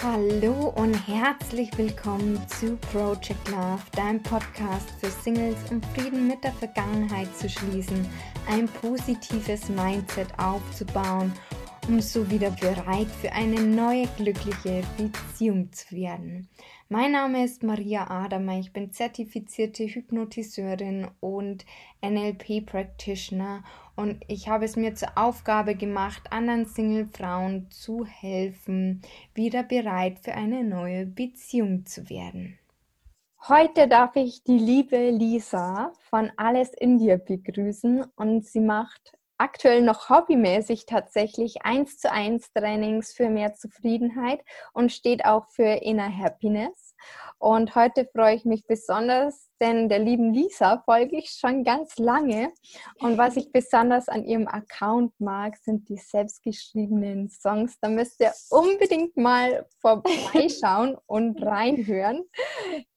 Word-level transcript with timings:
Hallo 0.00 0.72
und 0.76 0.94
herzlich 1.08 1.76
willkommen 1.76 2.40
zu 2.46 2.76
Project 2.92 3.48
Love, 3.48 3.82
deinem 3.96 4.22
Podcast 4.22 4.88
für 5.00 5.10
Singles, 5.10 5.56
um 5.72 5.82
Frieden 5.92 6.28
mit 6.28 6.44
der 6.44 6.52
Vergangenheit 6.52 7.36
zu 7.36 7.48
schließen, 7.48 8.08
ein 8.48 8.68
positives 8.68 9.68
Mindset 9.68 10.28
aufzubauen, 10.38 11.32
um 11.88 12.00
so 12.02 12.30
wieder 12.30 12.50
bereit 12.50 13.08
für 13.20 13.32
eine 13.32 13.62
neue 13.62 14.06
glückliche 14.18 14.82
Beziehung 14.98 15.72
zu 15.72 15.90
werden. 15.96 16.46
Mein 16.90 17.12
Name 17.12 17.44
ist 17.44 17.62
Maria 17.62 18.10
Adamer, 18.10 18.58
ich 18.58 18.74
bin 18.74 18.92
zertifizierte 18.92 19.84
Hypnotiseurin 19.84 21.08
und 21.20 21.64
NLP 22.02 22.66
Practitioner 22.66 23.64
und 23.96 24.22
ich 24.28 24.48
habe 24.48 24.66
es 24.66 24.76
mir 24.76 24.94
zur 24.94 25.16
Aufgabe 25.16 25.76
gemacht, 25.76 26.30
anderen 26.30 26.66
Single-Frauen 26.66 27.70
zu 27.70 28.04
helfen, 28.04 29.00
wieder 29.32 29.62
bereit 29.62 30.18
für 30.18 30.34
eine 30.34 30.64
neue 30.64 31.06
Beziehung 31.06 31.86
zu 31.86 32.10
werden. 32.10 32.58
Heute 33.48 33.88
darf 33.88 34.14
ich 34.14 34.42
die 34.44 34.58
liebe 34.58 35.10
Lisa 35.10 35.94
von 36.10 36.30
Alles 36.36 36.70
in 36.74 36.98
dir 36.98 37.16
begrüßen 37.16 38.04
und 38.16 38.44
sie 38.44 38.60
macht 38.60 39.17
aktuell 39.38 39.82
noch 39.82 40.08
hobbymäßig 40.10 40.86
tatsächlich 40.86 41.62
eins 41.62 41.98
zu 41.98 42.10
eins 42.10 42.52
Trainings 42.52 43.12
für 43.12 43.30
mehr 43.30 43.54
Zufriedenheit 43.54 44.40
und 44.72 44.92
steht 44.92 45.24
auch 45.24 45.46
für 45.48 45.82
Inner 45.82 46.14
Happiness. 46.16 46.94
Und 47.38 47.76
heute 47.76 48.08
freue 48.12 48.34
ich 48.34 48.44
mich 48.44 48.66
besonders, 48.66 49.48
denn 49.60 49.88
der 49.88 50.00
lieben 50.00 50.34
Lisa 50.34 50.82
folge 50.84 51.16
ich 51.18 51.30
schon 51.30 51.62
ganz 51.62 51.96
lange. 51.98 52.52
Und 52.98 53.16
was 53.16 53.36
ich 53.36 53.52
besonders 53.52 54.08
an 54.08 54.24
ihrem 54.24 54.48
Account 54.48 55.12
mag, 55.20 55.56
sind 55.56 55.88
die 55.88 55.98
selbstgeschriebenen 55.98 57.28
Songs. 57.30 57.78
Da 57.80 57.88
müsst 57.88 58.20
ihr 58.20 58.32
unbedingt 58.50 59.16
mal 59.16 59.66
vorbeischauen 59.80 60.96
und 61.06 61.40
reinhören. 61.40 62.24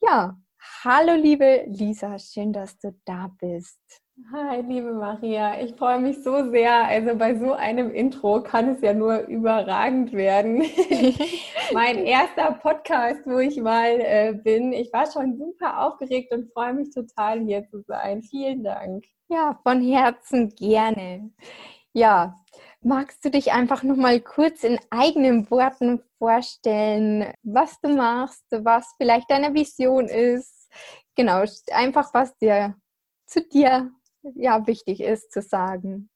Ja, 0.02 0.36
hallo 0.84 1.14
liebe 1.14 1.66
Lisa, 1.67 2.17
schön, 2.17 2.52
dass 2.52 2.80
du 2.80 3.00
da 3.06 3.30
bist. 3.39 3.80
Hi, 4.30 4.61
liebe 4.61 4.94
Maria, 4.94 5.61
ich 5.61 5.75
freue 5.75 6.00
mich 6.00 6.22
so 6.23 6.52
sehr. 6.52 6.86
Also 6.86 7.16
bei 7.16 7.36
so 7.38 7.53
einem 7.53 7.91
Intro 7.91 8.41
kann 8.44 8.69
es 8.69 8.81
ja 8.81 8.94
nur 8.94 9.22
überragend 9.28 10.11
werden. 10.13 10.63
mein 11.73 12.05
erster 12.05 12.52
Podcast, 12.53 13.22
wo 13.25 13.39
ich 13.39 13.58
mal 13.58 14.00
äh, 14.00 14.33
bin. 14.33 14.73
Ich 14.73 14.91
war 14.91 15.09
schon 15.09 15.38
super 15.38 15.86
aufgeregt 15.86 16.33
und 16.33 16.52
freue 16.53 16.73
mich 16.73 16.94
total, 16.94 17.39
hier 17.41 17.67
zu 17.69 17.81
sein. 17.88 18.22
Vielen 18.22 18.63
Dank. 18.63 19.05
Ja, 19.30 19.59
von 19.63 19.81
Herzen 19.81 20.50
gerne. 20.50 21.31
Ja, 21.94 22.35
magst 22.81 23.23
du 23.23 23.31
dich 23.31 23.53
einfach 23.53 23.83
noch 23.83 23.97
mal 23.97 24.19
kurz 24.19 24.63
in 24.63 24.80
eigenen 24.89 25.50
Worten 25.50 26.02
vorstellen, 26.17 27.33
was 27.44 27.80
du 27.81 27.95
machst, 27.95 28.45
was 28.52 28.94
vielleicht 28.97 29.31
deine 29.31 29.53
Vision 29.53 30.06
ist? 30.06 30.69
Genau, 31.16 31.44
einfach 31.72 32.13
was 32.13 32.38
dir 32.38 32.75
zu 33.25 33.41
dir 33.41 33.91
ja 34.36 34.66
wichtig 34.67 35.02
ist 35.02 35.31
zu 35.31 35.41
sagen. 35.41 36.09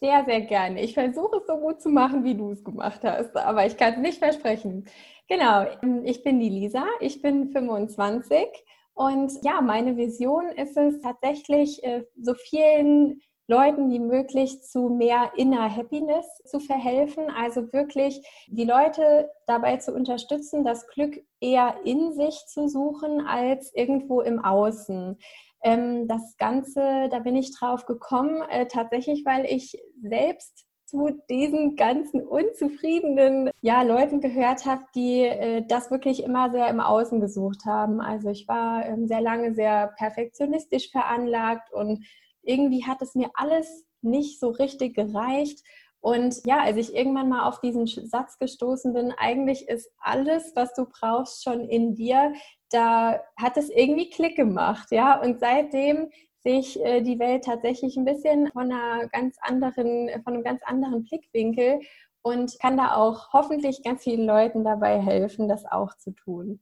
Sehr, 0.00 0.24
sehr 0.26 0.42
gerne. 0.42 0.82
Ich 0.82 0.94
versuche 0.94 1.38
es 1.38 1.46
so 1.46 1.56
gut 1.56 1.80
zu 1.80 1.88
machen, 1.88 2.22
wie 2.22 2.34
du 2.34 2.50
es 2.50 2.62
gemacht 2.62 3.00
hast, 3.02 3.34
aber 3.36 3.66
ich 3.66 3.76
kann 3.76 3.94
es 3.94 4.00
nicht 4.00 4.18
versprechen. 4.18 4.86
Genau, 5.26 5.66
ich 6.04 6.22
bin 6.22 6.38
die 6.38 6.50
Lisa, 6.50 6.84
ich 7.00 7.22
bin 7.22 7.50
25 7.50 8.46
und 8.94 9.32
ja, 9.42 9.60
meine 9.60 9.96
Vision 9.96 10.48
ist 10.48 10.76
es 10.76 11.00
tatsächlich, 11.00 11.82
äh, 11.82 12.04
so 12.20 12.34
vielen 12.34 13.20
Leuten 13.48 13.90
wie 13.90 14.00
möglich 14.00 14.62
zu 14.62 14.88
mehr 14.88 15.32
Inner 15.36 15.74
Happiness 15.74 16.26
zu 16.44 16.58
verhelfen. 16.58 17.30
Also 17.30 17.72
wirklich 17.72 18.26
die 18.48 18.64
Leute 18.64 19.30
dabei 19.46 19.76
zu 19.76 19.94
unterstützen, 19.94 20.64
das 20.64 20.86
Glück 20.88 21.22
eher 21.40 21.76
in 21.84 22.12
sich 22.12 22.44
zu 22.46 22.68
suchen 22.68 23.26
als 23.26 23.72
irgendwo 23.74 24.20
im 24.20 24.44
Außen. 24.44 25.18
Ähm, 25.62 26.08
das 26.08 26.36
Ganze, 26.38 27.08
da 27.10 27.20
bin 27.20 27.36
ich 27.36 27.56
drauf 27.56 27.86
gekommen, 27.86 28.42
äh, 28.50 28.66
tatsächlich, 28.66 29.24
weil 29.24 29.44
ich 29.44 29.80
selbst 30.02 30.66
zu 30.86 31.10
diesen 31.28 31.74
ganzen 31.74 32.22
unzufriedenen 32.24 33.50
ja, 33.60 33.82
Leuten 33.82 34.20
gehört 34.20 34.66
habe, 34.66 34.84
die 34.94 35.22
äh, 35.22 35.64
das 35.66 35.90
wirklich 35.90 36.22
immer 36.22 36.50
sehr 36.50 36.68
im 36.68 36.80
Außen 36.80 37.20
gesucht 37.20 37.64
haben. 37.64 38.00
Also 38.00 38.30
ich 38.30 38.46
war 38.46 38.86
ähm, 38.86 39.08
sehr 39.08 39.20
lange 39.20 39.54
sehr 39.54 39.88
perfektionistisch 39.98 40.90
veranlagt 40.92 41.72
und 41.72 42.04
irgendwie 42.46 42.84
hat 42.84 43.02
es 43.02 43.14
mir 43.14 43.30
alles 43.34 43.84
nicht 44.02 44.40
so 44.40 44.50
richtig 44.50 44.94
gereicht. 44.94 45.62
Und 46.00 46.40
ja, 46.46 46.60
als 46.60 46.76
ich 46.76 46.94
irgendwann 46.94 47.28
mal 47.28 47.48
auf 47.48 47.60
diesen 47.60 47.86
Satz 47.86 48.38
gestoßen 48.38 48.92
bin, 48.92 49.12
eigentlich 49.18 49.68
ist 49.68 49.90
alles, 49.98 50.52
was 50.54 50.72
du 50.74 50.86
brauchst, 50.86 51.42
schon 51.42 51.68
in 51.68 51.94
dir 51.94 52.32
da 52.70 53.20
hat 53.36 53.56
es 53.56 53.70
irgendwie 53.70 54.10
Klick 54.10 54.36
gemacht, 54.36 54.90
ja. 54.90 55.20
Und 55.20 55.40
seitdem 55.40 56.10
sehe 56.42 56.60
ich 56.60 56.82
äh, 56.84 57.00
die 57.00 57.18
Welt 57.18 57.44
tatsächlich 57.44 57.96
ein 57.96 58.04
bisschen 58.04 58.50
von 58.52 58.72
einer 58.72 59.08
ganz 59.08 59.36
anderen, 59.40 60.10
von 60.22 60.34
einem 60.34 60.44
ganz 60.44 60.62
anderen 60.64 61.04
Blickwinkel 61.04 61.80
und 62.22 62.58
kann 62.60 62.76
da 62.76 62.94
auch 62.96 63.32
hoffentlich 63.32 63.82
ganz 63.82 64.02
vielen 64.02 64.26
Leuten 64.26 64.64
dabei 64.64 65.00
helfen, 65.00 65.48
das 65.48 65.64
auch 65.64 65.96
zu 65.96 66.12
tun. 66.12 66.60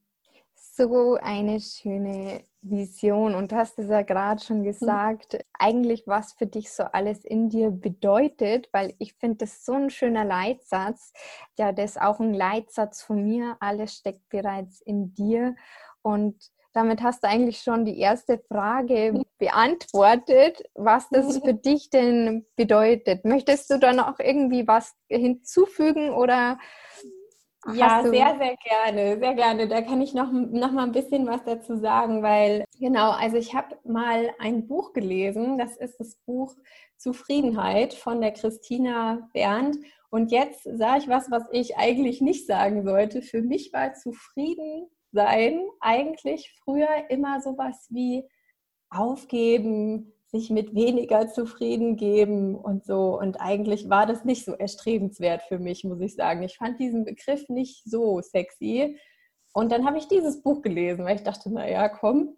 So 0.55 1.15
eine 1.21 1.61
schöne 1.61 2.45
Vision 2.65 3.35
und 3.35 3.53
du 3.53 3.57
hast 3.57 3.79
es 3.79 3.89
ja 3.89 4.03
gerade 4.03 4.43
schon 4.43 4.61
mhm. 4.61 4.65
gesagt, 4.65 5.35
mhm. 5.35 5.39
eigentlich 5.59 6.07
was 6.07 6.33
für 6.33 6.47
dich 6.47 6.73
so 6.73 6.85
alles 6.85 7.25
in 7.25 7.49
dir 7.49 7.71
bedeutet, 7.71 8.69
weil 8.73 8.95
ich 8.99 9.15
finde 9.15 9.39
das 9.39 9.65
so 9.65 9.73
ein 9.75 9.91
schöner 9.91 10.25
Leitsatz. 10.25 11.13
Ja, 11.59 11.73
das 11.73 11.93
ist 11.93 12.01
auch 12.01 12.21
ein 12.21 12.35
Leitsatz 12.35 13.03
von 13.03 13.23
mir. 13.23 13.57
Alles 13.61 13.95
steckt 13.95 14.29
bereits 14.29 14.81
in 14.81 15.15
dir 15.15 15.55
und 16.03 16.51
damit 16.75 17.03
hast 17.03 17.23
du 17.23 17.29
eigentlich 17.29 17.59
schon 17.59 17.85
die 17.85 18.01
erste 18.01 18.43
Frage 18.49 19.23
beantwortet, 19.39 20.61
was 20.75 21.09
das 21.09 21.39
für 21.39 21.55
dich 21.55 21.89
denn 21.89 22.47
bedeutet. 22.57 23.25
Möchtest 23.25 23.71
du 23.71 23.79
da 23.79 23.93
noch 23.93 24.19
irgendwie 24.19 24.67
was 24.67 24.93
hinzufügen 25.09 26.11
oder? 26.11 26.59
Ja, 27.73 28.03
sehr, 28.03 28.37
sehr 28.39 28.57
gerne, 28.57 29.19
sehr 29.19 29.35
gerne. 29.35 29.69
Da 29.69 29.81
kann 29.81 30.01
ich 30.01 30.15
noch, 30.15 30.31
noch 30.31 30.73
mal 30.73 30.85
ein 30.85 30.93
bisschen 30.93 31.27
was 31.27 31.43
dazu 31.45 31.77
sagen, 31.77 32.23
weil 32.23 32.65
genau, 32.79 33.11
also 33.11 33.37
ich 33.37 33.55
habe 33.55 33.79
mal 33.85 34.33
ein 34.39 34.67
Buch 34.67 34.93
gelesen, 34.93 35.59
das 35.59 35.77
ist 35.77 35.99
das 35.99 36.17
Buch 36.27 36.55
Zufriedenheit 36.97 37.95
von 37.95 38.21
der 38.21 38.33
Christina 38.33 39.29
Berndt. 39.33 39.79
Und 40.11 40.31
jetzt 40.31 40.63
sage 40.63 41.01
ich 41.01 41.09
was, 41.09 41.31
was 41.31 41.45
ich 41.53 41.77
eigentlich 41.77 42.21
nicht 42.21 42.47
sagen 42.47 42.85
sollte. 42.85 43.21
Für 43.23 43.43
mich 43.43 43.73
war 43.73 43.95
zufrieden 43.95 44.89
sein 45.13 45.61
eigentlich 45.81 46.55
früher 46.65 46.89
immer 47.09 47.41
sowas 47.41 47.87
wie 47.91 48.25
aufgeben, 48.91 50.14
sich 50.35 50.51
mit 50.51 50.75
weniger 50.75 51.29
zufrieden 51.29 51.97
geben 51.97 52.57
und 52.57 52.85
so. 52.85 53.17
Und 53.19 53.41
eigentlich 53.41 53.89
war 53.89 54.05
das 54.05 54.25
nicht 54.25 54.45
so 54.45 54.53
erstrebenswert 54.53 55.43
für 55.43 55.61
mich, 55.61 55.85
muss 55.85 56.01
ich 56.01 56.17
sagen. 56.17 56.43
Ich 56.43 56.57
fand 56.57 56.81
diesen 56.81 57.05
Begriff 57.05 57.49
nicht 57.49 57.85
so 57.85 58.21
sexy. 58.21 58.99
Und 59.53 59.71
dann 59.71 59.87
habe 59.87 59.99
ich 59.99 60.09
dieses 60.09 60.43
Buch 60.43 60.61
gelesen, 60.61 61.05
weil 61.05 61.17
ich 61.17 61.23
dachte, 61.23 61.53
naja, 61.53 61.89
komm, 61.89 62.37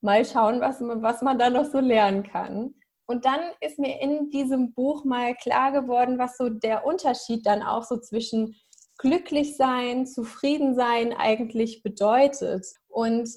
mal 0.00 0.24
schauen, 0.24 0.60
was, 0.60 0.80
was 0.80 1.22
man 1.22 1.36
da 1.36 1.50
noch 1.50 1.64
so 1.64 1.80
lernen 1.80 2.22
kann. 2.22 2.74
Und 3.06 3.24
dann 3.24 3.40
ist 3.60 3.80
mir 3.80 4.00
in 4.00 4.30
diesem 4.30 4.72
Buch 4.72 5.04
mal 5.04 5.34
klar 5.34 5.72
geworden, 5.72 6.18
was 6.18 6.36
so 6.36 6.48
der 6.48 6.86
Unterschied 6.86 7.44
dann 7.44 7.62
auch 7.62 7.82
so 7.82 7.98
zwischen 7.98 8.54
glücklich 8.98 9.56
sein, 9.56 10.06
zufrieden 10.06 10.76
sein 10.76 11.12
eigentlich 11.12 11.82
bedeutet. 11.82 12.64
Und 12.86 13.28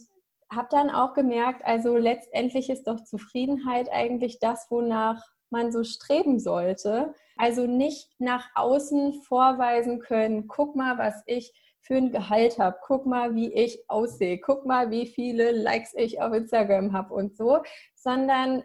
habe 0.51 0.67
dann 0.71 0.89
auch 0.89 1.13
gemerkt, 1.13 1.65
also 1.65 1.97
letztendlich 1.97 2.69
ist 2.69 2.87
doch 2.87 3.03
Zufriedenheit 3.03 3.89
eigentlich 3.91 4.39
das, 4.39 4.67
wonach 4.69 5.21
man 5.49 5.71
so 5.71 5.83
streben 5.83 6.39
sollte. 6.39 7.13
Also 7.37 7.67
nicht 7.67 8.09
nach 8.19 8.49
außen 8.55 9.21
vorweisen 9.23 9.99
können, 9.99 10.47
guck 10.47 10.75
mal, 10.75 10.97
was 10.97 11.21
ich 11.25 11.53
für 11.81 11.95
ein 11.95 12.11
Gehalt 12.11 12.57
habe, 12.57 12.77
guck 12.81 13.05
mal, 13.05 13.35
wie 13.35 13.53
ich 13.53 13.83
aussehe, 13.89 14.39
guck 14.39 14.65
mal, 14.65 14.89
wie 14.89 15.05
viele 15.05 15.51
Likes 15.51 15.93
ich 15.95 16.19
auf 16.19 16.33
Instagram 16.33 16.93
habe 16.93 17.13
und 17.13 17.37
so, 17.37 17.59
sondern 17.93 18.63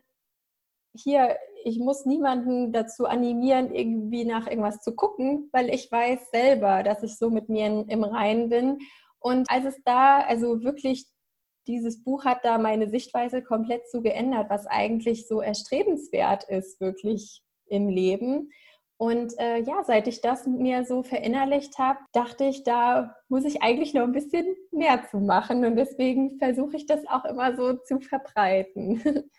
hier, 0.95 1.37
ich 1.65 1.79
muss 1.79 2.07
niemanden 2.07 2.73
dazu 2.73 3.07
animieren, 3.07 3.75
irgendwie 3.75 4.25
nach 4.25 4.47
irgendwas 4.47 4.81
zu 4.81 4.95
gucken, 4.95 5.51
weil 5.53 5.69
ich 5.69 5.93
weiß 5.93 6.31
selber, 6.31 6.83
dass 6.83 7.03
ich 7.03 7.19
so 7.19 7.31
mit 7.31 7.49
mir 7.49 7.85
im 7.89 8.05
Reinen 8.05 8.49
bin. 8.49 8.79
Und 9.19 9.51
als 9.51 9.67
es 9.67 9.83
da, 9.85 10.21
also 10.21 10.63
wirklich, 10.63 11.07
dieses 11.71 12.03
Buch 12.03 12.25
hat 12.25 12.45
da 12.45 12.59
meine 12.59 12.91
Sichtweise 12.91 13.43
komplett 13.43 13.89
so 13.91 14.03
geändert, 14.03 14.51
was 14.51 14.67
eigentlich 14.67 15.27
so 15.27 15.41
erstrebenswert 15.41 16.45
ist, 16.45 16.81
wirklich 16.81 17.43
im 17.67 17.89
Leben. 17.89 18.51
Und 18.99 19.33
äh, 19.39 19.61
ja, 19.61 19.83
seit 19.83 20.09
ich 20.09 20.21
das 20.21 20.47
mir 20.47 20.85
so 20.85 21.03
verinnerlicht 21.03 21.79
habe, 21.79 22.01
dachte 22.13 22.45
ich, 22.45 22.65
da 22.65 23.17
muss 23.29 23.47
ich 23.47 23.63
eigentlich 23.63 23.95
noch 23.95 24.03
ein 24.03 24.13
bisschen 24.13 24.45
mehr 24.73 25.07
zu 25.11 25.21
machen. 25.21 25.65
Und 25.65 25.77
deswegen 25.77 26.39
versuche 26.39 26.77
ich 26.77 26.85
das 26.85 27.07
auch 27.07 27.25
immer 27.25 27.57
so 27.57 27.75
zu 27.77 28.01
verbreiten. 28.01 29.03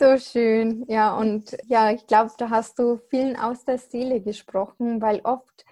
So 0.00 0.16
schön, 0.16 0.84
ja, 0.86 1.16
und 1.18 1.56
ja, 1.66 1.90
ich 1.90 2.06
glaube, 2.06 2.30
da 2.38 2.50
hast 2.50 2.78
du 2.78 3.00
vielen 3.10 3.34
aus 3.34 3.64
der 3.64 3.78
Seele 3.78 4.20
gesprochen, 4.20 5.02
weil 5.02 5.20
oft 5.24 5.64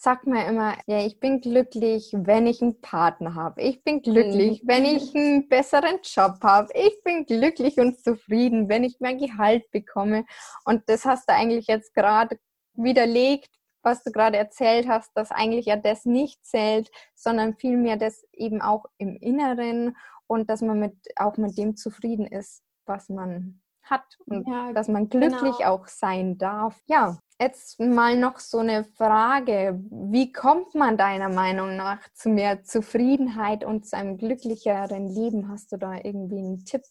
sagt 0.00 0.28
man 0.28 0.46
immer, 0.46 0.74
ja, 0.86 1.04
ich 1.04 1.18
bin 1.18 1.40
glücklich, 1.40 2.12
wenn 2.14 2.46
ich 2.46 2.62
einen 2.62 2.80
Partner 2.80 3.34
habe. 3.34 3.60
Ich 3.60 3.82
bin 3.82 4.00
glücklich, 4.00 4.62
mhm. 4.62 4.68
wenn 4.68 4.84
ich 4.84 5.12
einen 5.14 5.48
besseren 5.48 5.98
Job 6.04 6.38
habe. 6.42 6.68
Ich 6.72 7.02
bin 7.02 7.26
glücklich 7.26 7.78
und 7.78 7.98
zufrieden, 7.98 8.68
wenn 8.68 8.84
ich 8.84 8.98
mein 9.00 9.18
Gehalt 9.18 9.68
bekomme. 9.72 10.24
Und 10.64 10.84
das 10.86 11.04
hast 11.04 11.28
du 11.28 11.34
eigentlich 11.34 11.66
jetzt 11.66 11.94
gerade 11.94 12.38
widerlegt, 12.74 13.50
was 13.82 14.04
du 14.04 14.12
gerade 14.12 14.36
erzählt 14.36 14.86
hast, 14.86 15.10
dass 15.16 15.32
eigentlich 15.32 15.66
ja 15.66 15.74
das 15.74 16.04
nicht 16.04 16.46
zählt, 16.46 16.90
sondern 17.16 17.56
vielmehr 17.56 17.96
das 17.96 18.24
eben 18.32 18.62
auch 18.62 18.84
im 18.98 19.16
Inneren 19.16 19.96
und 20.28 20.48
dass 20.48 20.62
man 20.62 20.78
mit, 20.78 20.94
auch 21.16 21.38
mit 21.38 21.58
dem 21.58 21.76
zufrieden 21.76 22.26
ist, 22.26 22.62
was 22.86 23.08
man 23.08 23.60
hat 23.82 24.06
und 24.26 24.46
ja, 24.46 24.72
dass 24.72 24.86
man 24.86 25.08
glücklich 25.08 25.58
genau. 25.58 25.70
auch 25.70 25.88
sein 25.88 26.38
darf. 26.38 26.80
Ja, 26.86 27.18
jetzt 27.40 27.80
mal 27.80 28.16
noch 28.16 28.38
so 28.38 28.58
eine 28.58 28.84
Frage. 28.84 29.80
Wie 29.90 30.32
kommt 30.32 30.74
man 30.74 30.96
deiner 30.96 31.28
Meinung 31.28 31.76
nach 31.76 32.00
zu 32.14 32.28
mehr 32.28 32.64
Zufriedenheit 32.64 33.64
und 33.64 33.86
zu 33.86 33.96
einem 33.96 34.18
glücklicheren 34.18 35.08
Leben? 35.08 35.48
Hast 35.48 35.72
du 35.72 35.76
da 35.76 35.94
irgendwie 36.02 36.38
einen 36.38 36.64
Tipp? 36.64 36.82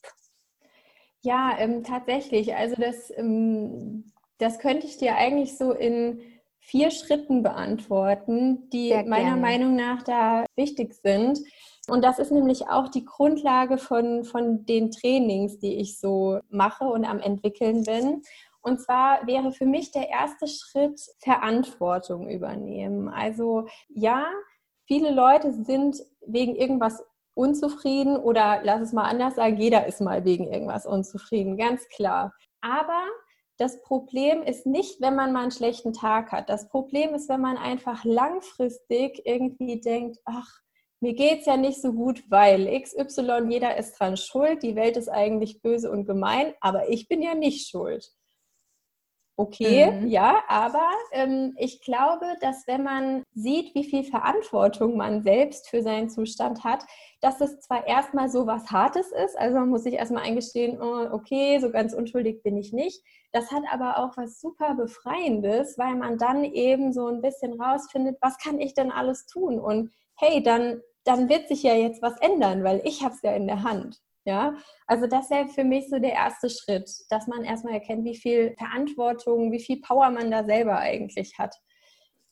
Ja, 1.22 1.56
ähm, 1.58 1.84
tatsächlich. 1.84 2.56
Also 2.56 2.76
das, 2.76 3.12
ähm, 3.18 4.12
das 4.38 4.60
könnte 4.60 4.88
ich 4.88 4.98
dir 4.98 5.16
eigentlich 5.16 5.58
so 5.58 5.72
in 5.74 6.22
vier 6.60 6.92
Schritten 6.92 7.44
beantworten, 7.44 8.70
die 8.70 8.94
meiner 9.06 9.38
Meinung 9.38 9.76
nach 9.76 10.04
da 10.04 10.46
wichtig 10.56 10.94
sind. 10.94 11.40
Und 11.90 12.04
das 12.04 12.20
ist 12.20 12.32
nämlich 12.32 12.68
auch 12.68 12.90
die 12.90 13.06
Grundlage 13.06 13.78
von, 13.78 14.26
von 14.26 14.66
den 14.66 14.92
Trainings, 14.92 15.60
die 15.60 15.76
ich 15.76 15.98
so 15.98 16.40
mache 16.50 16.84
und 16.84 17.06
am 17.06 17.20
entwickeln 17.20 17.84
bin. 17.84 18.24
Und 18.68 18.82
zwar 18.82 19.26
wäre 19.26 19.54
für 19.54 19.66
mich 19.66 19.92
der 19.92 20.10
erste 20.10 20.46
Schritt 20.46 21.00
Verantwortung 21.20 22.30
übernehmen. 22.30 23.08
Also 23.08 23.68
ja, 23.88 24.26
viele 24.86 25.12
Leute 25.12 25.54
sind 25.54 25.96
wegen 26.26 26.54
irgendwas 26.54 27.02
unzufrieden 27.34 28.18
oder 28.18 28.60
lass 28.64 28.82
es 28.82 28.92
mal 28.92 29.06
anders 29.06 29.36
sagen, 29.36 29.56
jeder 29.56 29.88
ist 29.88 30.02
mal 30.02 30.26
wegen 30.26 30.52
irgendwas 30.52 30.86
unzufrieden, 30.86 31.56
ganz 31.56 31.88
klar. 31.88 32.34
Aber 32.60 33.06
das 33.58 33.82
Problem 33.84 34.44
ist 34.44 34.66
nicht, 34.66 35.00
wenn 35.00 35.16
man 35.16 35.32
mal 35.32 35.44
einen 35.44 35.52
schlechten 35.52 35.94
Tag 35.94 36.34
hat. 36.34 36.50
Das 36.50 36.68
Problem 36.68 37.16
ist, 37.16 37.30
wenn 37.30 37.40
man 37.40 37.56
einfach 37.56 38.04
langfristig 38.04 39.22
irgendwie 39.24 39.80
denkt, 39.80 40.18
ach, 40.26 40.60
mir 41.00 41.14
geht 41.14 41.40
es 41.40 41.46
ja 41.46 41.56
nicht 41.56 41.82
so 41.82 41.94
gut, 41.94 42.24
weil 42.30 42.68
XY, 42.82 43.46
jeder 43.48 43.78
ist 43.78 43.98
dran 43.98 44.18
schuld, 44.18 44.62
die 44.62 44.76
Welt 44.76 44.98
ist 44.98 45.08
eigentlich 45.08 45.62
böse 45.62 45.90
und 45.90 46.06
gemein, 46.06 46.54
aber 46.60 46.90
ich 46.90 47.08
bin 47.08 47.22
ja 47.22 47.34
nicht 47.34 47.70
schuld. 47.70 48.12
Okay, 49.40 49.92
mhm. 49.92 50.08
ja, 50.08 50.42
aber 50.48 50.90
ähm, 51.12 51.54
ich 51.60 51.82
glaube, 51.82 52.26
dass 52.42 52.66
wenn 52.66 52.82
man 52.82 53.24
sieht, 53.36 53.76
wie 53.76 53.84
viel 53.84 54.04
Verantwortung 54.04 54.98
man 54.98 55.22
selbst 55.22 55.70
für 55.70 55.84
seinen 55.84 56.10
Zustand 56.10 56.64
hat, 56.64 56.84
dass 57.22 57.40
es 57.40 57.60
zwar 57.60 57.86
erstmal 57.86 58.30
so 58.30 58.48
was 58.48 58.72
Hartes 58.72 59.12
ist, 59.12 59.38
also 59.38 59.60
man 59.60 59.70
muss 59.70 59.84
sich 59.84 59.94
erstmal 59.94 60.24
eingestehen, 60.24 60.82
oh, 60.82 61.08
okay, 61.12 61.60
so 61.60 61.70
ganz 61.70 61.94
unschuldig 61.94 62.42
bin 62.42 62.58
ich 62.58 62.74
nicht. 62.74 63.04
Das 63.32 63.52
hat 63.52 63.62
aber 63.72 64.00
auch 64.00 64.18
was 64.18 64.42
super 64.42 64.74
Befreiendes, 64.74 65.78
weil 65.78 65.96
man 65.96 66.18
dann 66.18 66.44
eben 66.44 66.92
so 66.92 67.06
ein 67.06 67.22
bisschen 67.22 67.62
rausfindet, 67.62 68.18
was 68.22 68.40
kann 68.40 68.60
ich 68.60 68.74
denn 68.74 68.92
alles 68.92 69.28
tun? 69.28 69.60
Und 69.60 69.92
hey, 70.16 70.42
dann, 70.42 70.82
dann 71.04 71.30
wird 71.30 71.48
sich 71.48 71.62
ja 71.62 71.76
jetzt 71.76 72.02
was 72.02 72.20
ändern, 72.22 72.64
weil 72.64 72.82
ich 72.86 73.04
habe 73.04 73.14
es 73.14 73.22
ja 73.22 73.34
in 73.34 73.46
der 73.46 73.62
Hand. 73.62 74.02
Ja, 74.28 74.56
also 74.88 75.08
das 75.08 75.30
wäre 75.30 75.48
für 75.48 75.64
mich 75.64 75.90
so 75.90 76.00
der 76.00 76.12
erste 76.12 76.50
Schritt, 76.50 76.92
dass 77.10 77.28
man 77.28 77.46
erstmal 77.46 77.76
erkennt, 77.76 78.04
wie 78.04 78.18
viel 78.18 78.54
Verantwortung, 78.58 79.54
wie 79.54 79.60
viel 79.62 79.80
Power 79.80 80.10
man 80.10 80.30
da 80.30 80.44
selber 80.44 80.78
eigentlich 80.80 81.40
hat. 81.40 81.56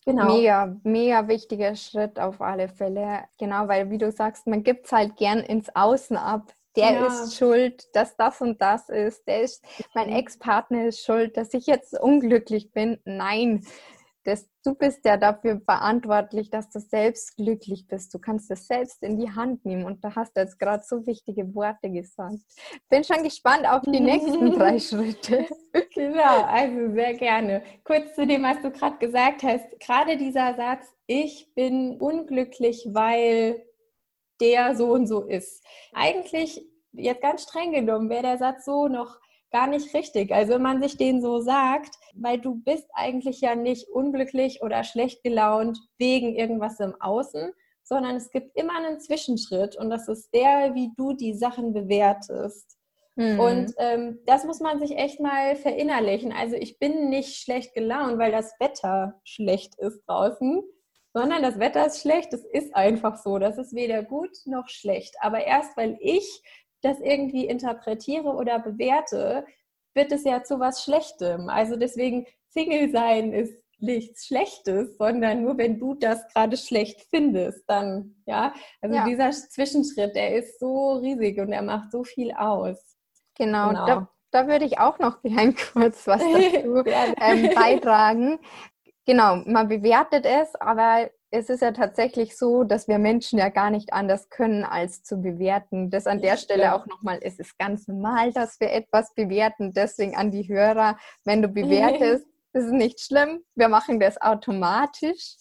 Genau. 0.06 0.26
Mega, 0.26 0.76
mega 0.84 1.26
wichtiger 1.30 1.74
Schritt 1.78 2.20
auf 2.20 2.42
alle 2.42 2.68
Fälle. 2.68 3.24
Genau, 3.40 3.70
weil 3.70 3.90
wie 3.92 3.98
du 3.98 4.12
sagst, 4.12 4.46
man 4.46 4.64
gibt 4.64 4.88
es 4.88 4.92
halt 4.92 5.16
gern 5.16 5.40
ins 5.40 5.74
Außen 5.74 6.18
ab. 6.18 6.54
Der 6.76 6.92
ja. 6.92 7.08
ist 7.08 7.38
schuld, 7.38 7.86
dass 7.96 8.18
das 8.18 8.42
und 8.42 8.62
das 8.62 8.90
ist. 8.90 9.26
Der 9.26 9.40
ist, 9.40 9.64
mein 9.94 10.10
mhm. 10.10 10.18
Ex-Partner 10.18 10.88
ist 10.88 11.00
schuld, 11.00 11.38
dass 11.38 11.54
ich 11.54 11.66
jetzt 11.66 11.98
unglücklich 11.98 12.72
bin. 12.74 13.00
Nein, 13.06 13.66
das, 14.26 14.50
du 14.64 14.74
bist 14.74 15.06
ja 15.06 15.18
dafür 15.18 15.62
verantwortlich, 15.62 16.50
dass 16.50 16.70
du 16.70 16.80
selbst 16.80 17.36
glücklich 17.36 17.88
bist. 17.88 18.14
Du 18.14 18.20
kannst 18.20 18.50
es 18.50 18.68
selbst 18.68 19.04
in 19.04 19.20
die 19.20 19.30
Hand 19.30 19.64
nehmen 19.66 19.86
und 19.86 20.04
da 20.04 20.16
hast 20.16 20.36
du 20.36 20.42
jetzt 20.42 20.58
gerade 20.58 20.84
so 20.84 21.06
wichtige 21.06 21.54
Worte 21.54 21.92
gesagt. 21.92 22.40
Bin 22.90 23.04
schon 23.04 23.24
gespannt 23.24 23.68
auf 23.68 23.84
die 23.84 24.00
nächsten 24.00 24.52
drei 24.52 24.80
Schritte. 24.80 25.46
Genau, 25.94 26.42
also 26.44 26.94
sehr 26.94 27.14
gerne. 27.14 27.64
Kurz 27.84 28.16
zu 28.16 28.26
dem, 28.26 28.42
was 28.44 28.62
du 28.62 28.72
gerade 28.72 28.98
gesagt 28.98 29.44
hast. 29.44 29.80
Gerade 29.80 30.18
dieser 30.18 30.56
Satz, 30.56 30.88
ich 31.06 31.54
bin 31.54 32.02
unglücklich, 32.02 32.88
weil 32.92 33.64
der 34.42 34.76
so 34.76 34.92
und 34.92 35.06
so 35.06 35.22
ist. 35.24 35.64
Eigentlich, 35.94 36.66
jetzt 36.94 37.22
ganz 37.22 37.44
streng 37.44 37.74
genommen, 37.74 38.10
wäre 38.10 38.24
der 38.24 38.38
Satz 38.40 38.66
so 38.66 38.88
noch 38.88 39.20
gar 39.56 39.68
nicht 39.68 39.94
richtig. 39.94 40.34
Also 40.34 40.56
wenn 40.56 40.62
man 40.62 40.82
sich 40.82 40.98
den 40.98 41.22
so 41.22 41.40
sagt, 41.40 41.96
weil 42.14 42.38
du 42.38 42.56
bist 42.56 42.90
eigentlich 42.94 43.40
ja 43.40 43.56
nicht 43.56 43.88
unglücklich 43.88 44.62
oder 44.62 44.84
schlecht 44.84 45.24
gelaunt 45.24 45.80
wegen 45.98 46.36
irgendwas 46.36 46.82
im 46.82 46.94
Außen, 47.00 47.54
sondern 47.82 48.18
es 48.18 48.32
gibt 48.32 48.54
immer 48.58 48.76
einen 48.76 49.00
Zwischenschritt 49.00 49.78
und 49.78 49.90
das 49.90 50.10
ist 50.10 50.30
der, 50.34 50.76
wie 50.76 50.92
du 50.98 51.14
die 51.14 51.34
Sachen 51.34 51.72
bewertest. 51.72 52.78
Mhm. 53.16 53.40
Und 53.40 53.74
ähm, 53.78 54.20
das 54.26 54.44
muss 54.44 54.60
man 54.60 54.78
sich 54.78 54.98
echt 54.98 55.22
mal 55.22 55.56
verinnerlichen. 55.56 56.34
Also 56.34 56.58
ich 56.58 56.78
bin 56.78 57.10
nicht 57.10 57.38
schlecht 57.38 57.74
gelaunt, 57.74 58.18
weil 58.18 58.34
das 58.34 58.52
Wetter 58.60 59.22
schlecht 59.24 59.76
ist 59.80 60.02
draußen, 60.06 60.64
sondern 61.14 61.42
das 61.42 61.60
Wetter 61.60 61.86
ist 61.86 62.02
schlecht. 62.02 62.34
Es 62.34 62.44
ist 62.44 62.76
einfach 62.76 63.16
so. 63.16 63.40
Das 63.40 63.58
ist 63.58 63.74
weder 63.74 64.04
gut 64.04 64.36
noch 64.44 64.68
schlecht. 64.68 65.16
Aber 65.22 65.46
erst 65.46 65.78
weil 65.78 65.98
ich 66.02 66.44
das 66.82 67.00
irgendwie 67.00 67.46
interpretiere 67.46 68.30
oder 68.30 68.60
bewerte, 68.60 69.46
wird 69.94 70.12
es 70.12 70.24
ja 70.24 70.44
zu 70.44 70.60
was 70.60 70.84
Schlechtem. 70.84 71.50
Also 71.50 71.78
deswegen, 71.78 72.26
Single 72.50 72.92
sein 72.92 73.34
ist 73.34 73.54
nichts 73.80 74.28
Schlechtes, 74.28 74.98
sondern 74.98 75.44
nur 75.44 75.58
wenn 75.58 75.80
du 75.80 75.96
das 75.96 76.26
gerade 76.30 76.58
schlecht 76.58 77.02
findest, 77.10 77.64
dann, 77.68 78.16
ja. 78.26 78.54
Also 78.82 78.96
ja. 78.96 79.06
dieser 79.06 79.32
Zwischenschritt, 79.32 80.16
der 80.16 80.36
ist 80.36 80.60
so 80.60 80.94
riesig 80.94 81.40
und 81.40 81.52
er 81.52 81.62
macht 81.62 81.92
so 81.92 82.04
viel 82.04 82.32
aus. 82.34 82.78
Genau, 83.38 83.70
genau. 83.70 83.86
Da, 83.86 84.10
da, 84.32 84.48
würde 84.48 84.66
ich 84.66 84.80
auch 84.80 85.00
noch 85.00 85.22
gern 85.24 85.56
kurz 85.56 86.08
was 86.08 86.22
dazu 86.22 86.84
ähm, 86.86 87.50
beitragen. 87.54 88.40
Genau, 89.06 89.38
man 89.46 89.68
bewertet 89.68 90.26
es, 90.26 90.56
aber 90.56 91.10
es 91.36 91.50
ist 91.50 91.62
ja 91.62 91.72
tatsächlich 91.72 92.38
so, 92.38 92.64
dass 92.64 92.88
wir 92.88 92.98
Menschen 92.98 93.40
ja 93.40 93.50
gar 93.50 93.70
nicht 93.70 93.92
anders 93.94 94.30
können, 94.30 94.64
als 94.64 95.04
zu 95.04 95.22
bewerten. 95.22 95.90
Das 95.90 96.08
an 96.08 96.22
der 96.22 96.38
Stelle 96.38 96.74
auch 96.74 96.86
nochmal, 96.86 97.20
es 97.22 97.40
ist 97.40 97.58
ganz 97.58 97.88
normal, 97.88 98.32
dass 98.32 98.60
wir 98.60 98.72
etwas 98.72 99.14
bewerten. 99.14 99.74
Deswegen 99.74 100.16
an 100.16 100.32
die 100.32 100.48
Hörer, 100.48 100.98
wenn 101.26 101.42
du 101.42 101.48
bewertest, 101.50 102.26
ist 102.54 102.66
es 102.66 102.72
nicht 102.72 103.02
schlimm. 103.02 103.44
Wir 103.56 103.68
machen 103.68 104.00
das 104.00 104.22
automatisch. 104.22 105.36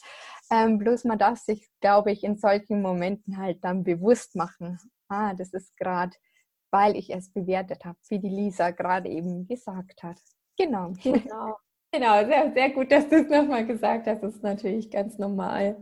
Ähm, 0.50 0.78
bloß 0.78 1.04
man 1.04 1.18
darf 1.18 1.38
sich, 1.38 1.68
glaube 1.80 2.12
ich, 2.12 2.24
in 2.24 2.36
solchen 2.36 2.82
Momenten 2.82 3.38
halt 3.38 3.62
dann 3.62 3.84
bewusst 3.84 4.34
machen. 4.34 4.78
Ah, 5.08 5.32
das 5.34 5.52
ist 5.52 5.76
gerade, 5.76 6.14
weil 6.70 6.96
ich 6.96 7.10
es 7.10 7.32
bewertet 7.32 7.84
habe, 7.84 7.98
wie 8.08 8.18
die 8.18 8.28
Lisa 8.28 8.70
gerade 8.72 9.08
eben 9.08 9.46
gesagt 9.46 10.02
hat. 10.02 10.18
Genau. 10.58 10.92
Genau. 11.02 11.56
Genau, 11.94 12.26
sehr, 12.26 12.52
sehr 12.52 12.70
gut, 12.70 12.90
dass 12.90 13.08
du 13.08 13.20
es 13.20 13.28
nochmal 13.28 13.64
gesagt 13.64 14.08
hast. 14.08 14.20
Das 14.20 14.34
ist 14.34 14.42
natürlich 14.42 14.90
ganz 14.90 15.16
normal. 15.16 15.76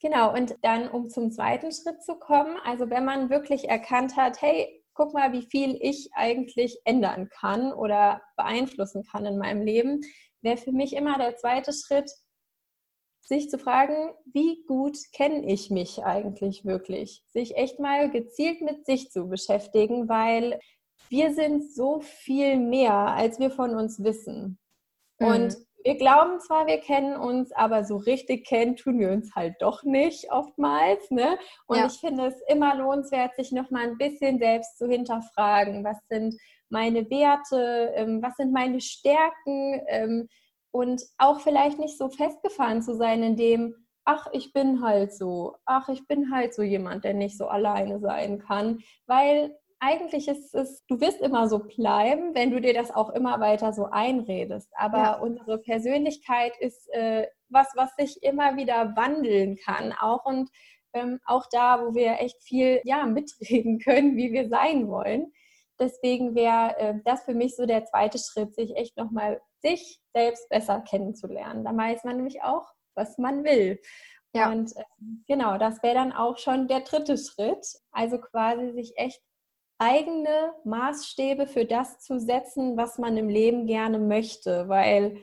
Genau, 0.00 0.32
und 0.32 0.54
dann, 0.62 0.88
um 0.88 1.10
zum 1.10 1.32
zweiten 1.32 1.72
Schritt 1.72 2.00
zu 2.04 2.14
kommen, 2.14 2.56
also 2.64 2.88
wenn 2.90 3.04
man 3.04 3.28
wirklich 3.28 3.68
erkannt 3.68 4.16
hat, 4.16 4.40
hey, 4.40 4.84
guck 4.94 5.14
mal, 5.14 5.32
wie 5.32 5.42
viel 5.42 5.76
ich 5.80 6.10
eigentlich 6.14 6.78
ändern 6.84 7.28
kann 7.28 7.72
oder 7.72 8.22
beeinflussen 8.36 9.02
kann 9.02 9.26
in 9.26 9.36
meinem 9.36 9.62
Leben, 9.62 10.02
wäre 10.42 10.58
für 10.58 10.70
mich 10.70 10.94
immer 10.94 11.18
der 11.18 11.34
zweite 11.34 11.72
Schritt, 11.72 12.08
sich 13.20 13.50
zu 13.50 13.58
fragen, 13.58 14.14
wie 14.32 14.62
gut 14.64 14.96
kenne 15.12 15.44
ich 15.44 15.70
mich 15.70 16.04
eigentlich 16.04 16.66
wirklich? 16.66 17.24
Sich 17.32 17.56
echt 17.56 17.80
mal 17.80 18.10
gezielt 18.10 18.60
mit 18.60 18.86
sich 18.86 19.10
zu 19.10 19.26
beschäftigen, 19.26 20.08
weil 20.08 20.60
wir 21.08 21.34
sind 21.34 21.74
so 21.74 21.98
viel 21.98 22.58
mehr, 22.58 22.94
als 22.94 23.40
wir 23.40 23.50
von 23.50 23.74
uns 23.74 24.04
wissen. 24.04 24.60
Und 25.18 25.48
mhm. 25.48 25.64
wir 25.84 25.96
glauben 25.96 26.40
zwar, 26.40 26.66
wir 26.66 26.78
kennen 26.78 27.16
uns, 27.16 27.52
aber 27.52 27.84
so 27.84 27.96
richtig 27.96 28.46
kennen 28.46 28.76
tun 28.76 28.98
wir 28.98 29.10
uns 29.10 29.34
halt 29.34 29.56
doch 29.60 29.82
nicht 29.82 30.30
oftmals. 30.30 31.10
Ne? 31.10 31.38
Und 31.66 31.78
ja. 31.78 31.86
ich 31.86 31.98
finde 31.98 32.26
es 32.26 32.40
immer 32.48 32.76
lohnenswert, 32.76 33.34
sich 33.34 33.52
noch 33.52 33.70
mal 33.70 33.88
ein 33.88 33.98
bisschen 33.98 34.38
selbst 34.38 34.78
zu 34.78 34.86
hinterfragen. 34.88 35.84
Was 35.84 35.98
sind 36.08 36.36
meine 36.68 37.08
Werte? 37.10 37.92
Ähm, 37.94 38.22
was 38.22 38.36
sind 38.36 38.52
meine 38.52 38.80
Stärken? 38.80 39.82
Ähm, 39.88 40.28
und 40.70 41.02
auch 41.16 41.40
vielleicht 41.40 41.78
nicht 41.78 41.96
so 41.96 42.08
festgefahren 42.10 42.82
zu 42.82 42.94
sein 42.94 43.22
in 43.22 43.36
dem, 43.36 43.74
ach, 44.04 44.26
ich 44.32 44.52
bin 44.52 44.82
halt 44.82 45.14
so, 45.14 45.56
ach, 45.66 45.88
ich 45.88 46.06
bin 46.06 46.32
halt 46.32 46.54
so 46.54 46.62
jemand, 46.62 47.04
der 47.04 47.14
nicht 47.14 47.36
so 47.36 47.46
alleine 47.46 48.00
sein 48.00 48.38
kann, 48.38 48.78
weil 49.06 49.54
eigentlich 49.80 50.28
ist 50.28 50.54
es, 50.54 50.84
du 50.86 51.00
wirst 51.00 51.20
immer 51.20 51.48
so 51.48 51.60
bleiben, 51.60 52.34
wenn 52.34 52.50
du 52.50 52.60
dir 52.60 52.74
das 52.74 52.90
auch 52.90 53.10
immer 53.10 53.40
weiter 53.40 53.72
so 53.72 53.86
einredest. 53.86 54.70
Aber 54.74 54.98
ja. 54.98 55.18
unsere 55.20 55.58
Persönlichkeit 55.58 56.52
ist 56.58 56.88
äh, 56.92 57.26
was, 57.48 57.68
was 57.76 57.94
sich 57.96 58.22
immer 58.22 58.56
wieder 58.56 58.96
wandeln 58.96 59.56
kann, 59.56 59.92
auch 59.92 60.24
und 60.24 60.50
ähm, 60.94 61.20
auch 61.26 61.46
da, 61.50 61.84
wo 61.84 61.94
wir 61.94 62.20
echt 62.20 62.42
viel 62.42 62.80
ja, 62.84 63.06
mitreden 63.06 63.78
können, 63.78 64.16
wie 64.16 64.32
wir 64.32 64.48
sein 64.48 64.88
wollen. 64.88 65.32
Deswegen 65.78 66.34
wäre 66.34 66.76
äh, 66.78 66.94
das 67.04 67.22
für 67.22 67.34
mich 67.34 67.54
so 67.54 67.64
der 67.64 67.84
zweite 67.84 68.18
Schritt, 68.18 68.54
sich 68.54 68.76
echt 68.76 68.96
nochmal 68.96 69.40
sich 69.62 70.00
selbst 70.12 70.48
besser 70.48 70.80
kennenzulernen. 70.80 71.64
Da 71.64 71.76
weiß 71.76 72.04
man 72.04 72.16
nämlich 72.16 72.42
auch, 72.42 72.66
was 72.94 73.16
man 73.18 73.44
will. 73.44 73.80
Ja. 74.34 74.50
Und 74.50 74.76
äh, 74.76 74.82
genau, 75.26 75.56
das 75.56 75.82
wäre 75.82 75.94
dann 75.94 76.12
auch 76.12 76.38
schon 76.38 76.66
der 76.66 76.80
dritte 76.80 77.16
Schritt. 77.16 77.64
Also 77.92 78.18
quasi 78.18 78.72
sich 78.72 78.92
echt 78.96 79.22
eigene 79.78 80.52
Maßstäbe 80.64 81.46
für 81.46 81.64
das 81.64 82.00
zu 82.00 82.18
setzen, 82.18 82.76
was 82.76 82.98
man 82.98 83.16
im 83.16 83.28
Leben 83.28 83.66
gerne 83.66 83.98
möchte, 83.98 84.68
weil 84.68 85.16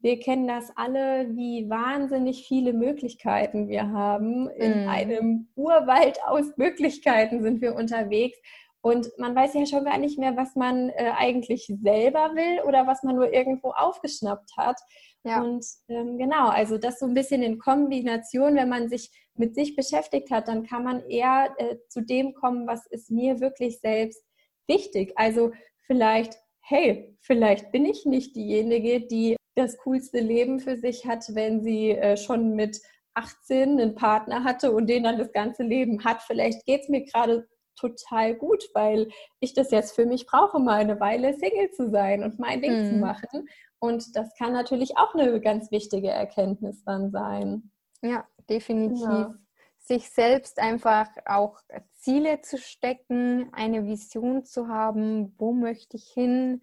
wir 0.00 0.18
kennen 0.18 0.46
das 0.46 0.70
alle, 0.76 1.34
wie 1.34 1.70
wahnsinnig 1.70 2.46
viele 2.46 2.74
Möglichkeiten 2.74 3.68
wir 3.68 3.90
haben. 3.90 4.50
In 4.50 4.84
mm. 4.84 4.88
einem 4.88 5.48
Urwald 5.54 6.18
aus 6.26 6.56
Möglichkeiten 6.58 7.42
sind 7.42 7.62
wir 7.62 7.74
unterwegs. 7.74 8.36
Und 8.84 9.10
man 9.16 9.34
weiß 9.34 9.54
ja 9.54 9.64
schon 9.64 9.86
gar 9.86 9.96
nicht 9.96 10.18
mehr, 10.18 10.36
was 10.36 10.56
man 10.56 10.90
äh, 10.90 11.10
eigentlich 11.16 11.72
selber 11.82 12.34
will 12.34 12.60
oder 12.68 12.86
was 12.86 13.02
man 13.02 13.16
nur 13.16 13.32
irgendwo 13.32 13.70
aufgeschnappt 13.70 14.58
hat. 14.58 14.78
Ja. 15.22 15.40
Und 15.40 15.64
ähm, 15.88 16.18
genau, 16.18 16.48
also 16.48 16.76
das 16.76 16.98
so 16.98 17.06
ein 17.06 17.14
bisschen 17.14 17.42
in 17.42 17.58
Kombination, 17.58 18.56
wenn 18.56 18.68
man 18.68 18.90
sich 18.90 19.10
mit 19.36 19.54
sich 19.54 19.74
beschäftigt 19.74 20.30
hat, 20.30 20.48
dann 20.48 20.66
kann 20.66 20.84
man 20.84 21.00
eher 21.08 21.54
äh, 21.56 21.76
zu 21.88 22.02
dem 22.02 22.34
kommen, 22.34 22.66
was 22.66 22.84
ist 22.90 23.10
mir 23.10 23.40
wirklich 23.40 23.80
selbst 23.80 24.22
wichtig. 24.68 25.14
Also 25.16 25.52
vielleicht, 25.86 26.34
hey, 26.60 27.16
vielleicht 27.22 27.72
bin 27.72 27.86
ich 27.86 28.04
nicht 28.04 28.36
diejenige, 28.36 29.00
die 29.00 29.36
das 29.54 29.78
coolste 29.78 30.20
Leben 30.20 30.60
für 30.60 30.76
sich 30.76 31.06
hat, 31.06 31.24
wenn 31.34 31.62
sie 31.62 31.92
äh, 31.92 32.18
schon 32.18 32.54
mit 32.54 32.82
18 33.14 33.80
einen 33.80 33.94
Partner 33.94 34.44
hatte 34.44 34.72
und 34.72 34.90
den 34.90 35.04
dann 35.04 35.16
das 35.16 35.32
ganze 35.32 35.62
Leben 35.62 36.04
hat. 36.04 36.20
Vielleicht 36.20 36.66
geht 36.66 36.82
es 36.82 36.88
mir 36.90 37.06
gerade 37.06 37.48
total 37.76 38.34
gut, 38.34 38.64
weil 38.74 39.08
ich 39.40 39.54
das 39.54 39.70
jetzt 39.70 39.94
für 39.94 40.06
mich 40.06 40.26
brauche, 40.26 40.58
mal 40.58 40.80
eine 40.80 41.00
Weile 41.00 41.34
Single 41.34 41.70
zu 41.72 41.90
sein 41.90 42.22
und 42.22 42.38
mein 42.38 42.62
Ding 42.62 42.84
mhm. 42.84 42.88
zu 42.88 42.94
machen. 42.96 43.48
Und 43.78 44.16
das 44.16 44.34
kann 44.36 44.52
natürlich 44.52 44.96
auch 44.96 45.14
eine 45.14 45.40
ganz 45.40 45.70
wichtige 45.70 46.08
Erkenntnis 46.08 46.82
dann 46.84 47.10
sein. 47.10 47.70
Ja, 48.02 48.26
definitiv. 48.48 49.02
Ja. 49.02 49.34
Sich 49.78 50.08
selbst 50.08 50.58
einfach 50.58 51.08
auch 51.26 51.60
Ziele 51.92 52.40
zu 52.40 52.56
stecken, 52.56 53.50
eine 53.52 53.84
Vision 53.84 54.44
zu 54.44 54.68
haben, 54.68 55.34
wo 55.38 55.52
möchte 55.52 55.98
ich 55.98 56.08
hin 56.08 56.62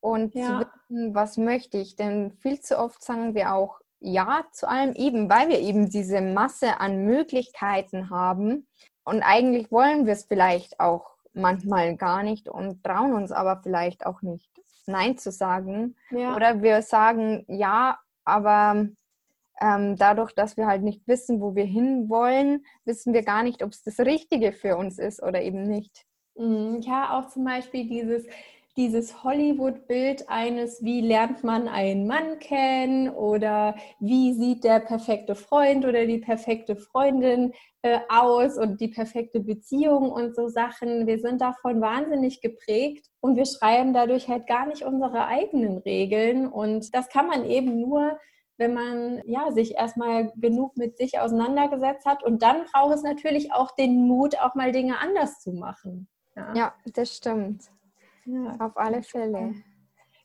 und 0.00 0.34
ja. 0.34 0.46
zu 0.46 0.66
wissen, 0.66 1.14
was 1.14 1.38
möchte 1.38 1.78
ich. 1.78 1.96
Denn 1.96 2.32
viel 2.32 2.60
zu 2.60 2.78
oft 2.78 3.02
sagen 3.02 3.34
wir 3.34 3.54
auch 3.54 3.80
Ja 4.00 4.44
zu 4.52 4.68
allem, 4.68 4.94
eben 4.94 5.30
weil 5.30 5.48
wir 5.48 5.60
eben 5.60 5.88
diese 5.88 6.20
Masse 6.20 6.80
an 6.80 7.04
Möglichkeiten 7.04 8.10
haben 8.10 8.66
und 9.04 9.22
eigentlich 9.22 9.70
wollen 9.72 10.06
wir 10.06 10.12
es 10.12 10.24
vielleicht 10.24 10.80
auch 10.80 11.12
manchmal 11.34 11.96
gar 11.96 12.22
nicht 12.22 12.48
und 12.48 12.82
trauen 12.82 13.14
uns 13.14 13.32
aber 13.32 13.60
vielleicht 13.62 14.06
auch 14.06 14.22
nicht, 14.22 14.50
Nein 14.86 15.16
zu 15.16 15.30
sagen. 15.30 15.96
Ja. 16.10 16.36
Oder 16.36 16.62
wir 16.62 16.82
sagen 16.82 17.44
ja, 17.48 17.98
aber 18.24 18.88
ähm, 19.60 19.96
dadurch, 19.96 20.32
dass 20.32 20.56
wir 20.56 20.66
halt 20.66 20.82
nicht 20.82 21.06
wissen, 21.06 21.40
wo 21.40 21.54
wir 21.54 21.64
hinwollen, 21.64 22.64
wissen 22.84 23.12
wir 23.12 23.22
gar 23.22 23.42
nicht, 23.42 23.62
ob 23.62 23.70
es 23.70 23.82
das 23.82 24.00
Richtige 24.00 24.52
für 24.52 24.76
uns 24.76 24.98
ist 24.98 25.22
oder 25.22 25.40
eben 25.42 25.62
nicht. 25.68 26.04
Mhm. 26.36 26.80
Ja, 26.80 27.18
auch 27.18 27.28
zum 27.28 27.44
Beispiel 27.44 27.88
dieses, 27.88 28.26
dieses 28.76 29.22
Hollywood-Bild 29.22 30.28
eines, 30.28 30.82
wie 30.82 31.00
lernt 31.00 31.44
man 31.44 31.68
einen 31.68 32.06
Mann 32.06 32.38
kennen 32.38 33.10
oder 33.10 33.74
wie 34.00 34.32
sieht 34.32 34.64
der 34.64 34.80
perfekte 34.80 35.34
Freund 35.34 35.84
oder 35.84 36.06
die 36.06 36.18
perfekte 36.18 36.76
Freundin 36.76 37.52
äh, 37.82 37.98
aus 38.08 38.56
und 38.56 38.80
die 38.80 38.88
perfekte 38.88 39.40
Beziehung 39.40 40.10
und 40.10 40.34
so 40.34 40.48
Sachen. 40.48 41.06
Wir 41.06 41.18
sind 41.18 41.40
davon 41.40 41.80
wahnsinnig 41.80 42.40
geprägt 42.40 43.06
und 43.20 43.36
wir 43.36 43.44
schreiben 43.46 43.92
dadurch 43.92 44.28
halt 44.28 44.46
gar 44.46 44.66
nicht 44.66 44.84
unsere 44.84 45.26
eigenen 45.26 45.78
Regeln 45.78 46.46
und 46.46 46.94
das 46.94 47.08
kann 47.08 47.26
man 47.26 47.44
eben 47.44 47.80
nur 47.80 48.18
wenn 48.58 48.74
man 48.74 49.22
ja 49.26 49.50
sich 49.50 49.74
erstmal 49.74 50.30
genug 50.36 50.76
mit 50.76 50.96
sich 50.96 51.18
auseinandergesetzt 51.18 52.06
hat 52.06 52.22
und 52.22 52.42
dann 52.42 52.64
braucht 52.66 52.94
es 52.94 53.02
natürlich 53.02 53.52
auch 53.52 53.74
den 53.74 54.06
Mut, 54.06 54.38
auch 54.38 54.54
mal 54.54 54.70
Dinge 54.70 54.98
anders 54.98 55.40
zu 55.40 55.52
machen. 55.52 56.06
Ja, 56.36 56.54
ja 56.54 56.74
das 56.92 57.16
stimmt. 57.16 57.70
Ja, 58.24 58.56
auf 58.58 58.76
alle 58.76 59.02
Fälle. 59.02 59.54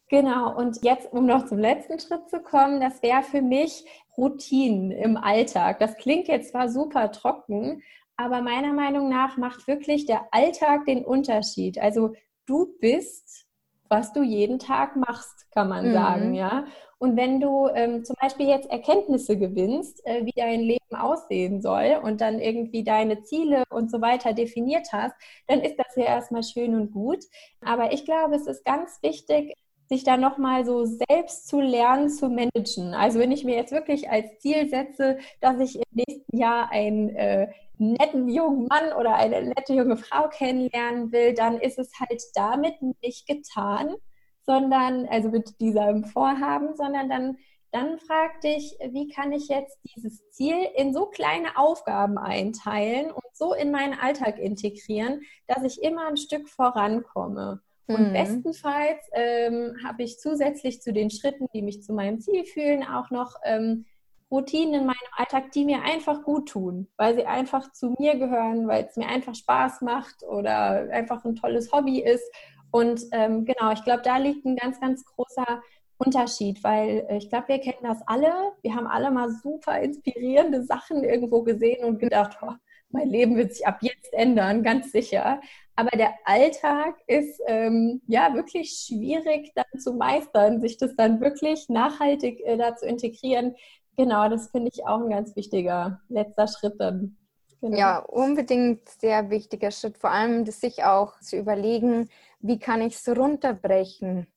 Genau, 0.09 0.55
und 0.57 0.83
jetzt, 0.83 1.11
um 1.11 1.25
noch 1.25 1.45
zum 1.45 1.57
letzten 1.57 1.99
Schritt 1.99 2.29
zu 2.29 2.39
kommen, 2.39 2.79
das 2.79 3.01
wäre 3.01 3.23
für 3.23 3.41
mich 3.41 3.83
Routinen 4.17 4.91
im 4.91 5.17
Alltag. 5.17 5.79
Das 5.79 5.97
klingt 5.97 6.27
jetzt 6.27 6.51
zwar 6.51 6.69
super 6.69 7.11
trocken, 7.11 7.81
aber 8.15 8.41
meiner 8.41 8.73
Meinung 8.73 9.09
nach 9.09 9.37
macht 9.37 9.67
wirklich 9.67 10.05
der 10.05 10.27
Alltag 10.31 10.85
den 10.85 11.03
Unterschied. 11.03 11.77
Also 11.77 12.13
du 12.45 12.77
bist, 12.79 13.46
was 13.89 14.13
du 14.13 14.21
jeden 14.21 14.59
Tag 14.59 14.95
machst, 14.95 15.49
kann 15.51 15.69
man 15.69 15.89
mhm. 15.89 15.93
sagen, 15.93 16.33
ja. 16.33 16.65
Und 16.99 17.15
wenn 17.15 17.39
du 17.39 17.67
ähm, 17.67 18.03
zum 18.03 18.15
Beispiel 18.19 18.47
jetzt 18.47 18.69
Erkenntnisse 18.71 19.37
gewinnst, 19.37 20.03
äh, 20.05 20.25
wie 20.25 20.33
dein 20.35 20.61
Leben 20.61 20.95
aussehen 20.95 21.61
soll 21.61 21.99
und 22.01 22.21
dann 22.21 22.39
irgendwie 22.39 22.83
deine 22.83 23.21
Ziele 23.21 23.63
und 23.69 23.91
so 23.91 24.01
weiter 24.01 24.33
definiert 24.33 24.87
hast, 24.91 25.13
dann 25.47 25.61
ist 25.61 25.77
das 25.77 25.95
ja 25.95 26.05
erstmal 26.05 26.43
schön 26.43 26.73
und 26.73 26.91
gut. 26.91 27.19
Aber 27.61 27.93
ich 27.93 28.05
glaube, 28.05 28.35
es 28.35 28.47
ist 28.47 28.65
ganz 28.65 28.97
wichtig, 29.03 29.53
sich 29.89 30.03
da 30.03 30.17
nochmal 30.17 30.65
so 30.65 30.85
selbst 30.85 31.47
zu 31.47 31.61
lernen, 31.61 32.09
zu 32.09 32.29
managen. 32.29 32.93
Also 32.93 33.19
wenn 33.19 33.31
ich 33.31 33.43
mir 33.43 33.55
jetzt 33.55 33.71
wirklich 33.71 34.09
als 34.09 34.39
Ziel 34.39 34.67
setze, 34.67 35.17
dass 35.39 35.59
ich 35.59 35.75
im 35.75 35.83
nächsten 35.91 36.37
Jahr 36.37 36.71
einen 36.71 37.15
äh, 37.15 37.47
netten 37.79 38.27
jungen 38.27 38.67
Mann 38.67 38.93
oder 38.93 39.15
eine 39.15 39.41
nette 39.41 39.73
junge 39.73 39.97
Frau 39.97 40.29
kennenlernen 40.29 41.11
will, 41.11 41.33
dann 41.33 41.59
ist 41.59 41.79
es 41.79 41.91
halt 41.99 42.21
damit 42.35 42.75
nicht 43.01 43.27
getan, 43.27 43.95
sondern, 44.41 45.07
also 45.07 45.29
mit 45.29 45.59
diesem 45.59 46.05
Vorhaben, 46.05 46.75
sondern 46.75 47.09
dann, 47.09 47.37
dann 47.71 47.99
frag 47.99 48.41
dich, 48.41 48.77
wie 48.91 49.09
kann 49.09 49.31
ich 49.31 49.49
jetzt 49.49 49.77
dieses 49.83 50.29
Ziel 50.31 50.55
in 50.75 50.93
so 50.93 51.07
kleine 51.07 51.57
Aufgaben 51.57 52.17
einteilen 52.17 53.11
und 53.11 53.25
so 53.33 53.53
in 53.53 53.71
meinen 53.71 53.99
Alltag 53.99 54.39
integrieren, 54.39 55.21
dass 55.47 55.63
ich 55.63 55.83
immer 55.83 56.07
ein 56.07 56.17
Stück 56.17 56.49
vorankomme. 56.49 57.61
Und 57.87 58.09
mhm. 58.09 58.13
bestenfalls 58.13 58.99
ähm, 59.13 59.77
habe 59.85 60.03
ich 60.03 60.19
zusätzlich 60.19 60.81
zu 60.81 60.91
den 60.91 61.09
Schritten, 61.09 61.47
die 61.53 61.61
mich 61.61 61.83
zu 61.83 61.93
meinem 61.93 62.19
Ziel 62.19 62.43
führen, 62.43 62.83
auch 62.83 63.11
noch 63.11 63.35
ähm, 63.45 63.85
Routinen 64.29 64.81
in 64.81 64.85
meinem 64.85 64.97
Alltag, 65.15 65.51
die 65.51 65.65
mir 65.65 65.81
einfach 65.83 66.23
gut 66.23 66.49
tun, 66.49 66.87
weil 66.97 67.15
sie 67.15 67.25
einfach 67.25 67.71
zu 67.71 67.95
mir 67.97 68.17
gehören, 68.17 68.67
weil 68.67 68.85
es 68.85 68.97
mir 68.97 69.07
einfach 69.07 69.35
Spaß 69.35 69.81
macht 69.81 70.23
oder 70.23 70.89
einfach 70.91 71.23
ein 71.23 71.35
tolles 71.35 71.71
Hobby 71.71 72.01
ist 72.01 72.29
und 72.71 73.01
ähm, 73.11 73.45
genau, 73.45 73.71
ich 73.71 73.83
glaube, 73.83 74.01
da 74.03 74.17
liegt 74.17 74.45
ein 74.45 74.55
ganz, 74.55 74.79
ganz 74.79 75.05
großer 75.05 75.61
Unterschied, 75.97 76.63
weil 76.63 77.05
äh, 77.09 77.17
ich 77.17 77.29
glaube, 77.29 77.47
wir 77.49 77.59
kennen 77.59 77.83
das 77.83 78.01
alle. 78.05 78.31
Wir 78.61 78.75
haben 78.75 78.87
alle 78.87 79.11
mal 79.11 79.29
super 79.31 79.79
inspirierende 79.79 80.63
Sachen 80.63 81.03
irgendwo 81.03 81.43
gesehen 81.43 81.85
und 81.85 81.99
gedacht, 81.99 82.37
oh, 82.41 82.53
mein 82.89 83.09
Leben 83.09 83.35
wird 83.35 83.53
sich 83.53 83.65
ab 83.65 83.79
jetzt 83.81 84.13
ändern, 84.13 84.63
ganz 84.63 84.91
sicher. 84.91 85.41
Aber 85.75 85.89
der 85.97 86.13
Alltag 86.25 86.95
ist 87.07 87.41
ähm, 87.47 88.01
ja 88.07 88.33
wirklich 88.33 88.85
schwierig 88.87 89.51
dann 89.55 89.79
zu 89.79 89.93
meistern, 89.93 90.61
sich 90.61 90.77
das 90.77 90.95
dann 90.95 91.19
wirklich 91.19 91.69
nachhaltig 91.69 92.41
äh, 92.45 92.57
da 92.57 92.75
zu 92.75 92.85
integrieren. 92.85 93.55
Genau, 93.97 94.29
das 94.29 94.49
finde 94.51 94.69
ich 94.71 94.85
auch 94.85 95.01
ein 95.01 95.09
ganz 95.09 95.35
wichtiger 95.35 96.01
letzter 96.07 96.47
Schritt 96.47 96.75
dann. 96.79 97.17
Genau. 97.61 97.75
Ja, 97.75 97.97
unbedingt 97.99 98.87
sehr 98.87 99.31
wichtiger 99.31 99.71
Schritt, 99.71 99.97
vor 99.97 100.11
allem 100.11 100.45
das 100.45 100.61
sich 100.61 100.83
auch 100.83 101.19
zu 101.19 101.37
überlegen, 101.37 102.09
wie 102.39 102.59
kann 102.59 102.81
ich 102.81 102.93
es 102.93 103.07
runterbrechen? 103.09 104.27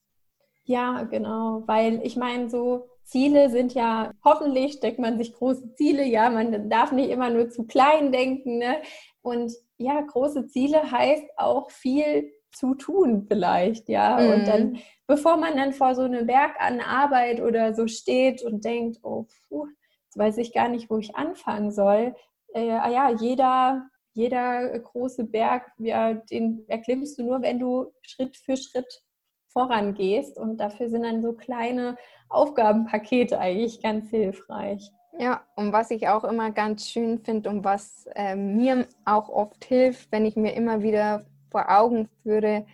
Ja, 0.64 1.02
genau, 1.02 1.62
weil 1.66 2.00
ich 2.02 2.16
meine, 2.16 2.48
so 2.48 2.88
Ziele 3.04 3.50
sind 3.50 3.74
ja, 3.74 4.12
hoffentlich 4.24 4.74
steckt 4.74 4.98
man 4.98 5.18
sich 5.18 5.34
große 5.34 5.74
Ziele, 5.74 6.04
ja, 6.04 6.30
man 6.30 6.70
darf 6.70 6.92
nicht 6.92 7.10
immer 7.10 7.28
nur 7.28 7.50
zu 7.50 7.64
klein 7.64 8.12
denken, 8.12 8.58
ne? 8.58 8.76
Und 9.20 9.52
ja, 9.76 10.00
große 10.00 10.46
Ziele 10.46 10.90
heißt 10.90 11.24
auch 11.36 11.70
viel 11.70 12.32
zu 12.52 12.75
tun 12.75 13.26
vielleicht, 13.28 13.88
ja. 13.88 14.19
Mhm. 14.19 14.33
Und 14.33 14.49
dann, 14.49 14.78
bevor 15.07 15.37
man 15.37 15.57
dann 15.57 15.73
vor 15.73 15.95
so 15.95 16.02
einem 16.02 16.26
Berg 16.26 16.61
an 16.61 16.80
Arbeit 16.80 17.40
oder 17.40 17.75
so 17.75 17.87
steht 17.87 18.42
und 18.42 18.64
denkt, 18.64 18.99
oh, 19.02 19.26
puh, 19.49 19.66
jetzt 20.04 20.19
weiß 20.19 20.38
ich 20.38 20.52
gar 20.52 20.69
nicht, 20.69 20.90
wo 20.90 20.99
ich 20.99 21.16
anfangen 21.16 21.71
soll, 21.71 22.14
äh, 22.54 22.71
ah 22.71 22.90
ja, 22.90 23.11
jeder, 23.11 23.88
jeder 24.12 24.78
große 24.78 25.25
Berg, 25.25 25.71
ja, 25.78 26.14
den 26.14 26.64
erklimmst 26.69 27.19
du 27.19 27.25
nur, 27.25 27.42
wenn 27.42 27.59
du 27.59 27.92
Schritt 28.02 28.37
für 28.37 28.57
Schritt 28.57 29.02
vorangehst. 29.52 30.38
Und 30.38 30.59
dafür 30.59 30.88
sind 30.88 31.02
dann 31.02 31.23
so 31.23 31.33
kleine 31.33 31.97
Aufgabenpakete 32.28 33.38
eigentlich 33.38 33.83
ganz 33.83 34.11
hilfreich. 34.11 34.90
Ja, 35.19 35.42
und 35.57 35.73
was 35.73 35.90
ich 35.90 36.09
auch 36.09 36.25
immer 36.25 36.50
ganz 36.50 36.88
schön 36.88 37.19
finde 37.19 37.50
und 37.50 37.64
was 37.64 38.07
äh, 38.14 38.37
mir 38.37 38.87
auch 39.04 39.28
oft 39.28 39.64
hilft, 39.64 40.11
wenn 40.12 40.25
ich 40.25 40.37
mir 40.37 40.54
immer 40.54 40.83
wieder 40.83 41.26
vor 41.50 41.71
Augen 41.71 42.09
führe, 42.23 42.66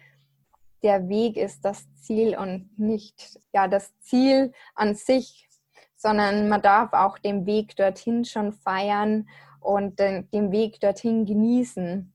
der 0.83 1.09
Weg 1.09 1.37
ist 1.37 1.65
das 1.65 1.87
Ziel 1.95 2.37
und 2.37 2.71
nicht 2.79 3.41
ja 3.53 3.67
das 3.69 3.93
Ziel 4.01 4.53
an 4.75 4.95
sich, 4.95 5.49
sondern 5.97 6.49
man 6.49 6.63
darf 6.63 6.93
auch 6.93 7.19
den 7.19 7.47
Weg 7.47 7.77
dorthin 7.77 8.25
schon 8.25 8.53
feiern 8.53 9.29
und 9.61 9.99
den, 9.99 10.31
den 10.31 10.53
Weg 10.53 10.81
dorthin 10.81 11.25
genießen. 11.25 12.13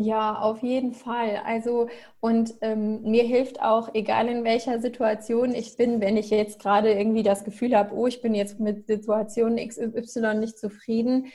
Ja, 0.00 0.38
auf 0.38 0.62
jeden 0.62 0.92
Fall. 0.92 1.40
Also, 1.44 1.88
und 2.20 2.54
ähm, 2.60 3.02
mir 3.02 3.24
hilft 3.24 3.60
auch, 3.60 3.92
egal 3.94 4.28
in 4.28 4.44
welcher 4.44 4.80
Situation 4.80 5.52
ich 5.52 5.76
bin, 5.76 6.00
wenn 6.00 6.16
ich 6.16 6.30
jetzt 6.30 6.60
gerade 6.60 6.92
irgendwie 6.92 7.24
das 7.24 7.42
Gefühl 7.42 7.76
habe, 7.76 7.92
oh, 7.96 8.06
ich 8.06 8.22
bin 8.22 8.32
jetzt 8.32 8.60
mit 8.60 8.86
Situation 8.86 9.56
XY 9.56 10.34
nicht 10.36 10.56
zufrieden, 10.56 11.26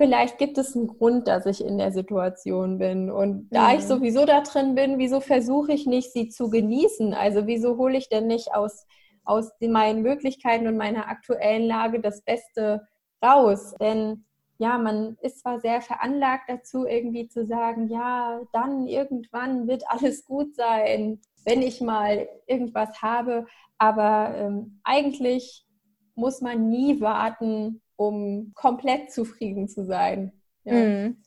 vielleicht 0.00 0.38
gibt 0.38 0.56
es 0.56 0.74
einen 0.74 0.86
Grund, 0.86 1.28
dass 1.28 1.44
ich 1.44 1.62
in 1.62 1.76
der 1.76 1.92
Situation 1.92 2.78
bin. 2.78 3.10
Und 3.10 3.50
da 3.50 3.68
mhm. 3.68 3.78
ich 3.78 3.84
sowieso 3.84 4.24
da 4.24 4.40
drin 4.40 4.74
bin, 4.74 4.96
wieso 4.96 5.20
versuche 5.20 5.74
ich 5.74 5.84
nicht, 5.84 6.14
sie 6.14 6.30
zu 6.30 6.48
genießen? 6.48 7.12
Also, 7.12 7.46
wieso 7.46 7.76
hole 7.76 7.98
ich 7.98 8.08
denn 8.08 8.26
nicht 8.26 8.54
aus, 8.54 8.86
aus 9.24 9.50
meinen 9.60 10.00
Möglichkeiten 10.00 10.66
und 10.66 10.78
meiner 10.78 11.08
aktuellen 11.08 11.66
Lage 11.66 12.00
das 12.00 12.22
Beste 12.22 12.88
raus? 13.22 13.74
Denn 13.78 14.24
ja, 14.56 14.78
man 14.78 15.18
ist 15.20 15.40
zwar 15.40 15.60
sehr 15.60 15.82
veranlagt 15.82 16.48
dazu, 16.48 16.86
irgendwie 16.86 17.28
zu 17.28 17.44
sagen, 17.44 17.88
ja, 17.88 18.40
dann 18.54 18.86
irgendwann 18.86 19.68
wird 19.68 19.82
alles 19.86 20.24
gut 20.24 20.54
sein, 20.56 21.20
wenn 21.44 21.60
ich 21.60 21.82
mal 21.82 22.26
irgendwas 22.46 23.02
habe, 23.02 23.44
aber 23.76 24.34
ähm, 24.34 24.80
eigentlich 24.82 25.66
muss 26.14 26.40
man 26.40 26.70
nie 26.70 27.02
warten, 27.02 27.82
um 28.00 28.52
komplett 28.54 29.12
zufrieden 29.12 29.68
zu 29.68 29.84
sein. 29.84 30.32
Ja. 30.64 30.72
Mhm. 30.72 31.22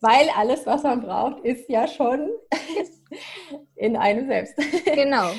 Weil 0.00 0.28
alles, 0.36 0.64
was 0.64 0.84
man 0.84 1.00
braucht, 1.00 1.44
ist 1.44 1.68
ja 1.68 1.88
schon 1.88 2.30
in 3.74 3.96
einem 3.96 4.28
selbst. 4.28 4.54
Genau. 4.94 5.30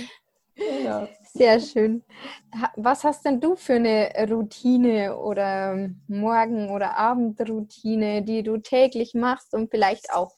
genau. 0.55 1.08
Sehr 1.34 1.62
schön. 1.62 2.03
Was 2.75 3.05
hast 3.05 3.24
denn 3.25 3.39
du 3.39 3.55
für 3.55 3.75
eine 3.75 4.12
Routine 4.29 5.17
oder 5.17 5.89
Morgen- 6.08 6.70
oder 6.70 6.98
Abendroutine, 6.98 8.22
die 8.24 8.44
du 8.44 8.58
täglich 8.58 9.13
machst, 9.13 9.53
um 9.53 9.70
vielleicht 9.70 10.12
auch 10.13 10.36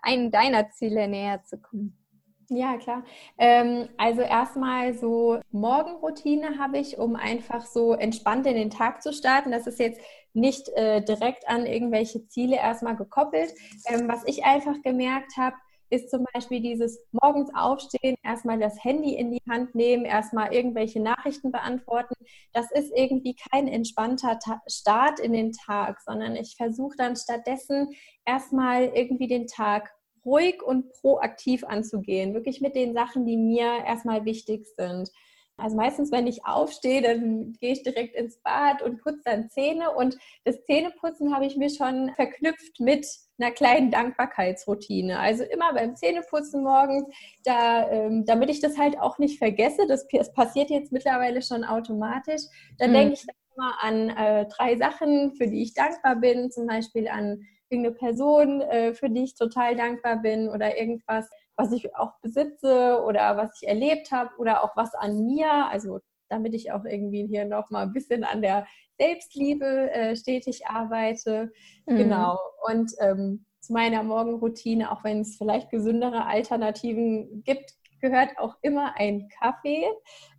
einen 0.00 0.30
deiner 0.30 0.70
Ziele 0.70 1.06
näher 1.06 1.42
zu 1.44 1.58
kommen? 1.58 1.98
Ja, 2.48 2.76
klar. 2.76 3.02
Ähm, 3.38 3.88
also 3.96 4.20
erstmal 4.22 4.94
so 4.94 5.40
Morgenroutine 5.50 6.58
habe 6.58 6.78
ich, 6.78 6.96
um 6.96 7.16
einfach 7.16 7.66
so 7.66 7.92
entspannt 7.94 8.46
in 8.46 8.54
den 8.54 8.70
Tag 8.70 9.02
zu 9.02 9.12
starten. 9.12 9.50
Das 9.50 9.66
ist 9.66 9.80
jetzt 9.80 10.00
nicht 10.32 10.68
äh, 10.76 11.02
direkt 11.02 11.48
an 11.48 11.66
irgendwelche 11.66 12.28
Ziele 12.28 12.56
erstmal 12.56 12.94
gekoppelt. 12.94 13.52
Ähm, 13.86 14.06
was 14.06 14.22
ich 14.26 14.44
einfach 14.44 14.80
gemerkt 14.82 15.36
habe, 15.36 15.56
ist 15.90 16.10
zum 16.10 16.24
Beispiel 16.32 16.60
dieses 16.60 17.00
morgens 17.12 17.50
aufstehen, 17.54 18.16
erstmal 18.22 18.58
das 18.58 18.82
Handy 18.82 19.14
in 19.14 19.30
die 19.32 19.42
Hand 19.48 19.74
nehmen, 19.74 20.04
erstmal 20.04 20.52
irgendwelche 20.52 21.00
Nachrichten 21.00 21.50
beantworten. 21.52 22.14
Das 22.52 22.70
ist 22.72 22.92
irgendwie 22.94 23.34
kein 23.50 23.66
entspannter 23.68 24.38
Ta 24.38 24.60
Start 24.68 25.18
in 25.20 25.32
den 25.32 25.52
Tag, 25.52 26.00
sondern 26.00 26.36
ich 26.36 26.56
versuche 26.56 26.96
dann 26.96 27.16
stattdessen 27.16 27.90
erstmal 28.24 28.84
irgendwie 28.84 29.28
den 29.28 29.46
Tag 29.46 29.92
ruhig 30.26 30.62
und 30.62 30.92
proaktiv 30.92 31.64
anzugehen, 31.64 32.34
wirklich 32.34 32.60
mit 32.60 32.74
den 32.74 32.92
Sachen, 32.92 33.24
die 33.24 33.36
mir 33.36 33.84
erstmal 33.86 34.24
wichtig 34.24 34.66
sind. 34.76 35.10
Also 35.58 35.74
meistens, 35.74 36.12
wenn 36.12 36.26
ich 36.26 36.44
aufstehe, 36.44 37.00
dann 37.00 37.54
gehe 37.60 37.72
ich 37.72 37.82
direkt 37.82 38.14
ins 38.14 38.38
Bad 38.42 38.82
und 38.82 39.00
putze 39.00 39.22
dann 39.24 39.48
Zähne. 39.48 39.90
Und 39.90 40.18
das 40.44 40.62
Zähneputzen 40.64 41.34
habe 41.34 41.46
ich 41.46 41.56
mir 41.56 41.70
schon 41.70 42.12
verknüpft 42.14 42.78
mit 42.78 43.06
einer 43.38 43.52
kleinen 43.52 43.90
Dankbarkeitsroutine. 43.90 45.18
Also 45.18 45.44
immer 45.44 45.72
beim 45.72 45.96
Zähneputzen 45.96 46.62
morgens, 46.62 47.04
da, 47.44 47.90
ähm, 47.90 48.26
damit 48.26 48.50
ich 48.50 48.60
das 48.60 48.76
halt 48.76 48.98
auch 48.98 49.18
nicht 49.18 49.38
vergesse, 49.38 49.86
das, 49.86 50.06
das 50.12 50.32
passiert 50.34 50.68
jetzt 50.68 50.92
mittlerweile 50.92 51.40
schon 51.40 51.64
automatisch, 51.64 52.42
dann 52.78 52.90
mhm. 52.90 52.94
denke 52.94 53.14
ich 53.14 53.26
dann 53.26 53.36
immer 53.56 53.82
an 53.82 54.10
äh, 54.10 54.46
drei 54.48 54.76
Sachen, 54.76 55.34
für 55.36 55.46
die 55.46 55.62
ich 55.62 55.72
dankbar 55.72 56.16
bin, 56.16 56.50
zum 56.50 56.66
Beispiel 56.66 57.08
an 57.08 57.40
irgendeine 57.68 57.94
Person, 57.94 58.60
äh, 58.60 58.94
für 58.94 59.10
die 59.10 59.24
ich 59.24 59.34
total 59.34 59.76
dankbar 59.76 60.16
bin 60.16 60.48
oder 60.48 60.78
irgendwas, 60.78 61.28
was 61.56 61.72
ich 61.72 61.94
auch 61.96 62.12
besitze 62.20 63.02
oder 63.04 63.36
was 63.36 63.60
ich 63.60 63.68
erlebt 63.68 64.12
habe 64.12 64.30
oder 64.38 64.62
auch 64.62 64.76
was 64.76 64.94
an 64.94 65.24
mir. 65.26 65.66
Also 65.68 66.00
damit 66.28 66.54
ich 66.54 66.72
auch 66.72 66.84
irgendwie 66.84 67.26
hier 67.26 67.44
noch 67.44 67.70
mal 67.70 67.82
ein 67.82 67.92
bisschen 67.92 68.24
an 68.24 68.42
der 68.42 68.66
Selbstliebe 68.98 69.90
äh, 69.92 70.16
stetig 70.16 70.66
arbeite. 70.66 71.52
Mhm. 71.86 71.96
Genau. 71.96 72.38
Und 72.68 72.92
ähm, 73.00 73.44
zu 73.60 73.72
meiner 73.72 74.02
Morgenroutine, 74.02 74.90
auch 74.90 75.04
wenn 75.04 75.20
es 75.20 75.36
vielleicht 75.36 75.70
gesündere 75.70 76.26
Alternativen 76.26 77.42
gibt, 77.44 77.72
gehört 78.00 78.38
auch 78.38 78.56
immer 78.62 78.94
ein 78.96 79.28
Kaffee. 79.40 79.86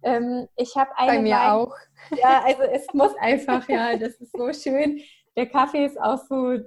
Ähm, 0.03 0.47
ich 0.55 0.75
habe 0.75 0.91
eine 0.97 1.11
Bei 1.11 1.21
mir 1.21 1.35
Wein 1.35 1.49
auch. 1.49 1.75
Ja, 2.17 2.43
also 2.45 2.63
es 2.63 2.87
muss 2.93 3.15
einfach, 3.19 3.67
ja, 3.67 3.97
das 3.97 4.13
ist 4.15 4.31
so 4.31 4.53
schön. 4.53 5.01
Der 5.35 5.47
Kaffee 5.47 5.85
ist 5.85 5.99
auch 5.99 6.19
so 6.29 6.57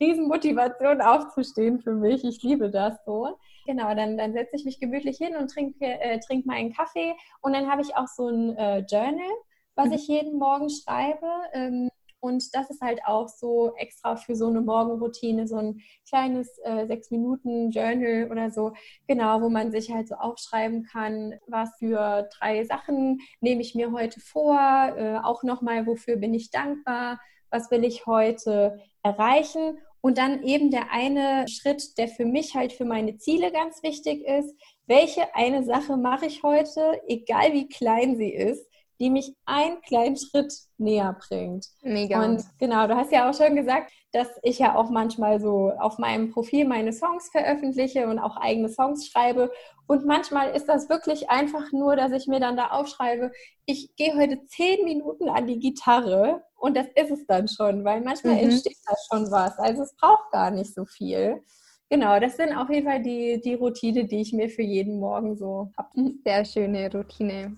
Riesenmotivation 0.00 1.00
aufzustehen 1.00 1.80
für 1.80 1.94
mich. 1.94 2.24
Ich 2.24 2.42
liebe 2.42 2.70
das 2.70 2.94
so. 3.04 3.38
Genau, 3.66 3.94
dann, 3.94 4.16
dann 4.16 4.32
setze 4.32 4.56
ich 4.56 4.64
mich 4.64 4.80
gemütlich 4.80 5.16
hin 5.16 5.36
und 5.36 5.50
trinke, 5.50 5.84
äh, 5.84 6.18
trinke 6.20 6.46
meinen 6.46 6.72
Kaffee. 6.72 7.14
Und 7.40 7.54
dann 7.54 7.70
habe 7.70 7.82
ich 7.82 7.96
auch 7.96 8.08
so 8.08 8.28
ein 8.28 8.56
äh, 8.56 8.78
Journal, 8.80 9.30
was 9.74 9.86
mhm. 9.86 9.92
ich 9.92 10.08
jeden 10.08 10.38
Morgen 10.38 10.68
schreibe. 10.70 11.26
Ähm, 11.52 11.88
und 12.24 12.54
das 12.54 12.70
ist 12.70 12.80
halt 12.80 13.00
auch 13.04 13.28
so 13.28 13.74
extra 13.76 14.16
für 14.16 14.34
so 14.34 14.46
eine 14.46 14.62
Morgenroutine, 14.62 15.46
so 15.46 15.56
ein 15.56 15.82
kleines 16.08 16.58
äh, 16.64 16.86
sechs 16.86 17.10
Minuten 17.10 17.70
Journal 17.70 18.28
oder 18.30 18.50
so, 18.50 18.72
genau, 19.06 19.42
wo 19.42 19.50
man 19.50 19.70
sich 19.70 19.92
halt 19.92 20.08
so 20.08 20.14
aufschreiben 20.14 20.84
kann, 20.84 21.34
was 21.48 21.76
für 21.78 22.26
drei 22.38 22.64
Sachen 22.64 23.20
nehme 23.42 23.60
ich 23.60 23.74
mir 23.74 23.92
heute 23.92 24.20
vor, 24.20 24.58
äh, 24.58 25.18
auch 25.22 25.42
nochmal, 25.42 25.86
wofür 25.86 26.16
bin 26.16 26.32
ich 26.32 26.50
dankbar, 26.50 27.20
was 27.50 27.70
will 27.70 27.84
ich 27.84 28.06
heute 28.06 28.80
erreichen 29.02 29.78
und 30.00 30.18
dann 30.18 30.42
eben 30.42 30.70
der 30.70 30.92
eine 30.92 31.48
Schritt, 31.48 31.96
der 31.96 32.08
für 32.08 32.26
mich 32.26 32.54
halt 32.54 32.72
für 32.72 32.84
meine 32.84 33.16
Ziele 33.16 33.50
ganz 33.52 33.82
wichtig 33.82 34.22
ist. 34.26 34.54
Welche 34.86 35.34
eine 35.34 35.64
Sache 35.64 35.96
mache 35.96 36.26
ich 36.26 36.42
heute, 36.42 37.00
egal 37.08 37.52
wie 37.52 37.68
klein 37.68 38.16
sie 38.16 38.30
ist, 38.34 38.66
die 39.00 39.10
mich 39.10 39.34
einen 39.44 39.80
kleinen 39.82 40.16
Schritt 40.16 40.52
näher 40.78 41.16
bringt. 41.28 41.66
Mega. 41.82 42.24
Und 42.24 42.44
genau, 42.58 42.86
du 42.86 42.96
hast 42.96 43.12
ja 43.12 43.28
auch 43.28 43.34
schon 43.34 43.56
gesagt, 43.56 43.92
dass 44.12 44.28
ich 44.42 44.60
ja 44.60 44.76
auch 44.76 44.90
manchmal 44.90 45.40
so 45.40 45.72
auf 45.78 45.98
meinem 45.98 46.30
Profil 46.30 46.66
meine 46.66 46.92
Songs 46.92 47.28
veröffentliche 47.30 48.06
und 48.06 48.18
auch 48.18 48.36
eigene 48.36 48.68
Songs 48.68 49.08
schreibe. 49.08 49.50
Und 49.86 50.06
manchmal 50.06 50.54
ist 50.54 50.66
das 50.66 50.88
wirklich 50.88 51.28
einfach 51.28 51.72
nur, 51.72 51.96
dass 51.96 52.12
ich 52.12 52.26
mir 52.26 52.40
dann 52.40 52.56
da 52.56 52.68
aufschreibe, 52.68 53.32
ich 53.66 53.94
gehe 53.96 54.14
heute 54.16 54.44
zehn 54.46 54.84
Minuten 54.84 55.28
an 55.28 55.46
die 55.46 55.58
Gitarre 55.58 56.42
und 56.56 56.76
das 56.76 56.86
ist 56.94 57.10
es 57.10 57.26
dann 57.26 57.48
schon, 57.48 57.84
weil 57.84 58.00
manchmal 58.00 58.34
mhm. 58.34 58.50
entsteht 58.50 58.78
da 58.86 58.94
schon 59.10 59.30
was. 59.30 59.58
Also 59.58 59.82
es 59.82 59.94
braucht 59.96 60.30
gar 60.30 60.50
nicht 60.50 60.72
so 60.72 60.84
viel. 60.84 61.42
Genau, 61.90 62.18
das 62.18 62.36
sind 62.36 62.56
auf 62.56 62.70
jeden 62.70 62.88
Fall 62.88 63.02
die, 63.02 63.40
die 63.40 63.54
Routine, 63.54 64.06
die 64.06 64.20
ich 64.20 64.32
mir 64.32 64.48
für 64.48 64.62
jeden 64.62 64.98
Morgen 65.00 65.36
so 65.36 65.70
habe. 65.76 66.14
Sehr 66.24 66.44
schöne 66.44 66.90
Routine 66.90 67.56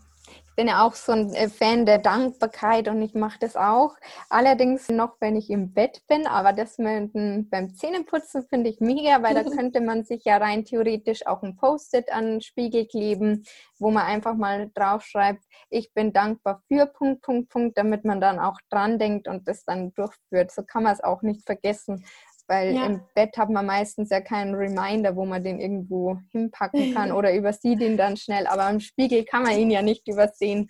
bin 0.56 0.68
ja 0.68 0.84
auch 0.84 0.94
so 0.94 1.12
ein 1.12 1.32
äh, 1.34 1.48
Fan 1.48 1.86
der 1.86 1.98
Dankbarkeit 1.98 2.88
und 2.88 3.00
ich 3.02 3.14
mache 3.14 3.38
das 3.38 3.56
auch. 3.56 3.94
Allerdings 4.30 4.88
noch, 4.88 5.16
wenn 5.20 5.36
ich 5.36 5.50
im 5.50 5.72
Bett 5.72 6.02
bin, 6.08 6.26
aber 6.26 6.52
das 6.52 6.78
mit, 6.78 7.12
beim 7.12 7.74
Zähneputzen 7.74 8.46
finde 8.48 8.70
ich 8.70 8.80
mega, 8.80 9.22
weil 9.22 9.34
da 9.34 9.44
könnte 9.56 9.80
man 9.80 10.04
sich 10.04 10.24
ja 10.24 10.38
rein 10.38 10.64
theoretisch 10.64 11.26
auch 11.26 11.42
ein 11.42 11.56
Post-it 11.56 12.10
an 12.10 12.24
den 12.24 12.40
Spiegel 12.40 12.86
kleben, 12.86 13.44
wo 13.78 13.90
man 13.90 14.04
einfach 14.04 14.34
mal 14.34 14.70
draufschreibt, 14.74 15.44
ich 15.68 15.92
bin 15.92 16.12
dankbar 16.12 16.62
für 16.66 16.86
Punkt, 16.86 17.22
Punkt, 17.22 17.50
Punkt, 17.50 17.78
damit 17.78 18.04
man 18.04 18.20
dann 18.20 18.38
auch 18.38 18.58
dran 18.70 18.98
denkt 18.98 19.28
und 19.28 19.46
das 19.46 19.64
dann 19.64 19.92
durchführt. 19.92 20.50
So 20.50 20.62
kann 20.62 20.84
man 20.84 20.94
es 20.94 21.04
auch 21.04 21.22
nicht 21.22 21.44
vergessen 21.44 22.04
weil 22.48 22.74
ja. 22.74 22.86
im 22.86 23.00
Bett 23.14 23.36
hat 23.36 23.50
man 23.50 23.66
meistens 23.66 24.10
ja 24.10 24.20
keinen 24.20 24.54
Reminder, 24.54 25.16
wo 25.16 25.24
man 25.24 25.42
den 25.42 25.60
irgendwo 25.60 26.18
hinpacken 26.32 26.94
kann 26.94 27.12
oder 27.12 27.34
übersieht 27.34 27.80
ihn 27.80 27.96
dann 27.96 28.16
schnell. 28.16 28.46
Aber 28.46 28.68
im 28.70 28.80
Spiegel 28.80 29.24
kann 29.24 29.42
man 29.42 29.58
ihn 29.58 29.70
ja 29.70 29.82
nicht 29.82 30.06
übersehen. 30.08 30.68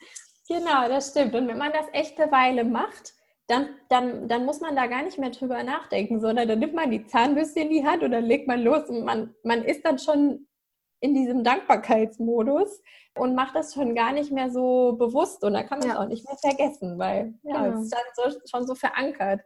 Genau, 0.48 0.88
das 0.88 1.10
stimmt. 1.10 1.34
Und 1.34 1.48
wenn 1.48 1.58
man 1.58 1.72
das 1.72 1.86
echte 1.92 2.30
Weile 2.30 2.64
macht, 2.64 3.14
dann, 3.48 3.68
dann, 3.88 4.28
dann 4.28 4.44
muss 4.44 4.60
man 4.60 4.74
da 4.74 4.86
gar 4.86 5.02
nicht 5.02 5.18
mehr 5.18 5.30
drüber 5.30 5.62
nachdenken, 5.62 6.20
sondern 6.20 6.48
dann 6.48 6.58
nimmt 6.58 6.74
man 6.74 6.90
die 6.90 7.06
Zahnbürste 7.06 7.60
in 7.60 7.70
die 7.70 7.84
Hand 7.84 8.02
und 8.02 8.10
dann 8.10 8.24
legt 8.24 8.48
man 8.48 8.62
los 8.62 8.88
und 8.88 9.04
man, 9.04 9.34
man 9.44 9.64
ist 9.64 9.84
dann 9.84 9.98
schon 9.98 10.46
in 11.00 11.14
diesem 11.14 11.44
Dankbarkeitsmodus 11.44 12.82
und 13.16 13.34
macht 13.34 13.54
das 13.54 13.74
schon 13.74 13.94
gar 13.94 14.12
nicht 14.12 14.32
mehr 14.32 14.50
so 14.50 14.96
bewusst 14.98 15.44
und 15.44 15.52
dann 15.52 15.66
kann 15.66 15.78
man 15.78 15.88
es 15.88 15.94
ja. 15.94 16.02
auch 16.02 16.08
nicht 16.08 16.26
mehr 16.26 16.36
vergessen, 16.38 16.98
weil 16.98 17.34
ja, 17.42 17.62
genau. 17.62 17.76
es 17.76 17.84
ist 17.84 17.94
dann 17.94 18.32
so, 18.32 18.38
schon 18.50 18.66
so 18.66 18.74
verankert. 18.74 19.40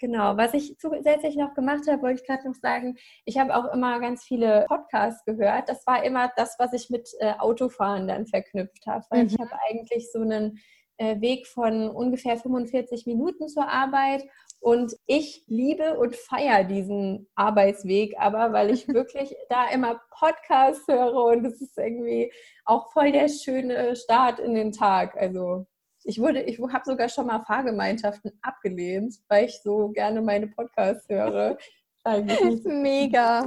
Genau, 0.00 0.36
was 0.36 0.54
ich 0.54 0.76
zusätzlich 0.78 1.36
noch 1.36 1.54
gemacht 1.54 1.84
habe, 1.88 2.02
wollte 2.02 2.20
ich 2.20 2.26
gerade 2.26 2.46
noch 2.48 2.56
sagen, 2.56 2.96
ich 3.24 3.38
habe 3.38 3.56
auch 3.56 3.72
immer 3.72 4.00
ganz 4.00 4.24
viele 4.24 4.66
Podcasts 4.68 5.24
gehört. 5.24 5.68
Das 5.68 5.86
war 5.86 6.04
immer 6.04 6.32
das, 6.36 6.56
was 6.58 6.72
ich 6.72 6.90
mit 6.90 7.08
äh, 7.20 7.34
Autofahren 7.38 8.08
dann 8.08 8.26
verknüpft 8.26 8.86
habe, 8.86 9.04
weil 9.10 9.22
mhm. 9.22 9.28
ich 9.28 9.38
habe 9.38 9.52
eigentlich 9.68 10.10
so 10.10 10.20
einen 10.20 10.58
äh, 10.96 11.20
Weg 11.20 11.46
von 11.46 11.88
ungefähr 11.90 12.36
45 12.36 13.06
Minuten 13.06 13.48
zur 13.48 13.68
Arbeit. 13.68 14.24
Und 14.60 14.96
ich 15.06 15.44
liebe 15.46 15.98
und 15.98 16.16
feiere 16.16 16.64
diesen 16.64 17.28
Arbeitsweg, 17.34 18.14
aber 18.18 18.52
weil 18.52 18.70
ich 18.70 18.88
wirklich 18.88 19.34
da 19.48 19.68
immer 19.68 20.00
Podcasts 20.10 20.88
höre 20.88 21.14
und 21.14 21.44
es 21.44 21.60
ist 21.60 21.76
irgendwie 21.76 22.32
auch 22.64 22.90
voll 22.92 23.12
der 23.12 23.28
schöne 23.28 23.94
Start 23.94 24.40
in 24.40 24.54
den 24.54 24.72
Tag. 24.72 25.16
Also 25.16 25.66
ich 26.04 26.20
wurde, 26.20 26.42
ich 26.42 26.60
habe 26.60 26.84
sogar 26.84 27.08
schon 27.08 27.26
mal 27.26 27.40
Fahrgemeinschaften 27.40 28.38
abgelehnt, 28.42 29.16
weil 29.28 29.46
ich 29.46 29.60
so 29.62 29.88
gerne 29.88 30.20
meine 30.20 30.46
Podcasts 30.46 31.08
höre. 31.08 31.58
Mega. 32.64 33.46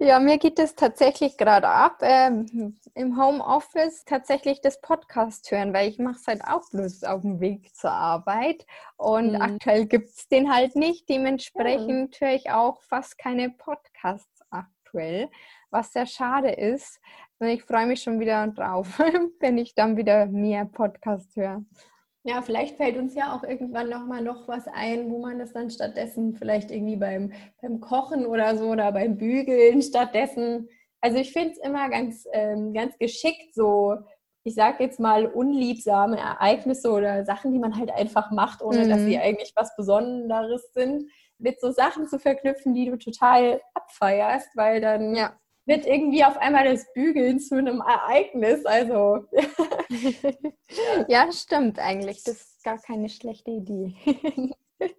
Ja, 0.00 0.18
mir 0.18 0.36
geht 0.36 0.58
es 0.58 0.74
tatsächlich 0.74 1.38
gerade 1.38 1.68
ab, 1.68 2.00
ähm, 2.02 2.76
im 2.94 3.16
Homeoffice 3.16 4.04
tatsächlich 4.04 4.60
das 4.60 4.80
Podcast 4.82 5.50
hören, 5.50 5.72
weil 5.72 5.88
ich 5.88 5.98
mache 5.98 6.16
es 6.16 6.26
halt 6.26 6.42
auch 6.44 6.68
bloß 6.70 7.04
auf 7.04 7.22
dem 7.22 7.40
Weg 7.40 7.74
zur 7.74 7.92
Arbeit 7.92 8.66
und 8.96 9.32
mhm. 9.32 9.40
aktuell 9.40 9.86
gibt 9.86 10.08
es 10.08 10.28
den 10.28 10.52
halt 10.52 10.76
nicht. 10.76 11.08
Dementsprechend 11.08 12.18
ja. 12.20 12.26
höre 12.26 12.34
ich 12.34 12.50
auch 12.50 12.82
fast 12.82 13.16
keine 13.16 13.48
Podcasts 13.48 14.33
aktuell, 14.94 15.28
was 15.70 15.92
sehr 15.92 16.06
schade 16.06 16.50
ist. 16.50 17.00
Und 17.38 17.48
ich 17.48 17.62
freue 17.64 17.86
mich 17.86 18.02
schon 18.02 18.20
wieder 18.20 18.46
drauf, 18.48 18.98
wenn 19.40 19.58
ich 19.58 19.74
dann 19.74 19.96
wieder 19.96 20.26
mehr 20.26 20.64
Podcast 20.64 21.34
höre. 21.36 21.64
Ja, 22.26 22.40
vielleicht 22.40 22.76
fällt 22.76 22.96
uns 22.96 23.14
ja 23.14 23.36
auch 23.36 23.42
irgendwann 23.42 23.90
nochmal 23.90 24.22
noch 24.22 24.48
was 24.48 24.66
ein, 24.68 25.10
wo 25.10 25.18
man 25.20 25.38
das 25.38 25.52
dann 25.52 25.68
stattdessen 25.68 26.34
vielleicht 26.34 26.70
irgendwie 26.70 26.96
beim, 26.96 27.32
beim 27.60 27.80
Kochen 27.80 28.24
oder 28.24 28.56
so 28.56 28.68
oder 28.68 28.92
beim 28.92 29.18
Bügeln 29.18 29.82
stattdessen. 29.82 30.68
Also 31.02 31.18
ich 31.18 31.32
finde 31.32 31.50
es 31.50 31.58
immer 31.58 31.90
ganz, 31.90 32.26
ähm, 32.32 32.72
ganz 32.72 32.96
geschickt, 32.96 33.54
so, 33.54 33.96
ich 34.42 34.54
sage 34.54 34.82
jetzt 34.84 35.00
mal, 35.00 35.26
unliebsame 35.26 36.16
Ereignisse 36.16 36.90
oder 36.92 37.26
Sachen, 37.26 37.52
die 37.52 37.58
man 37.58 37.76
halt 37.76 37.90
einfach 37.90 38.30
macht, 38.30 38.62
ohne 38.62 38.86
mhm. 38.86 38.88
dass 38.88 39.00
sie 39.00 39.18
eigentlich 39.18 39.52
was 39.54 39.76
Besonderes 39.76 40.72
sind, 40.72 41.10
mit 41.38 41.60
so 41.60 41.70
Sachen 41.70 42.08
zu 42.08 42.18
verknüpfen, 42.18 42.74
die 42.74 42.86
du 42.86 42.96
total 42.96 43.60
abfeierst, 43.74 44.56
weil 44.56 44.80
dann 44.80 45.14
ja 45.14 45.38
wird 45.66 45.86
irgendwie 45.86 46.24
auf 46.24 46.36
einmal 46.36 46.64
das 46.64 46.92
Bügeln 46.92 47.40
zu 47.40 47.56
einem 47.56 47.80
Ereignis. 47.80 48.64
Also. 48.66 49.26
ja, 51.08 51.30
stimmt 51.32 51.78
eigentlich. 51.78 52.22
Das 52.24 52.34
ist 52.34 52.64
gar 52.64 52.78
keine 52.78 53.08
schlechte 53.08 53.50
Idee. 53.50 53.94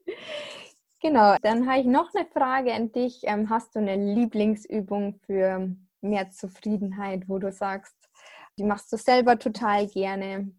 genau, 1.02 1.36
dann 1.42 1.70
habe 1.70 1.82
ich 1.82 1.86
noch 1.86 2.14
eine 2.14 2.26
Frage 2.26 2.74
an 2.74 2.92
dich. 2.92 3.22
Ähm, 3.24 3.50
hast 3.50 3.76
du 3.76 3.80
eine 3.80 3.96
Lieblingsübung 3.96 5.20
für 5.26 5.70
mehr 6.02 6.30
Zufriedenheit, 6.32 7.28
wo 7.28 7.38
du 7.38 7.52
sagst, 7.52 7.96
die 8.58 8.64
machst 8.64 8.92
du 8.92 8.98
selber 8.98 9.38
total 9.38 9.88
gerne? 9.88 10.52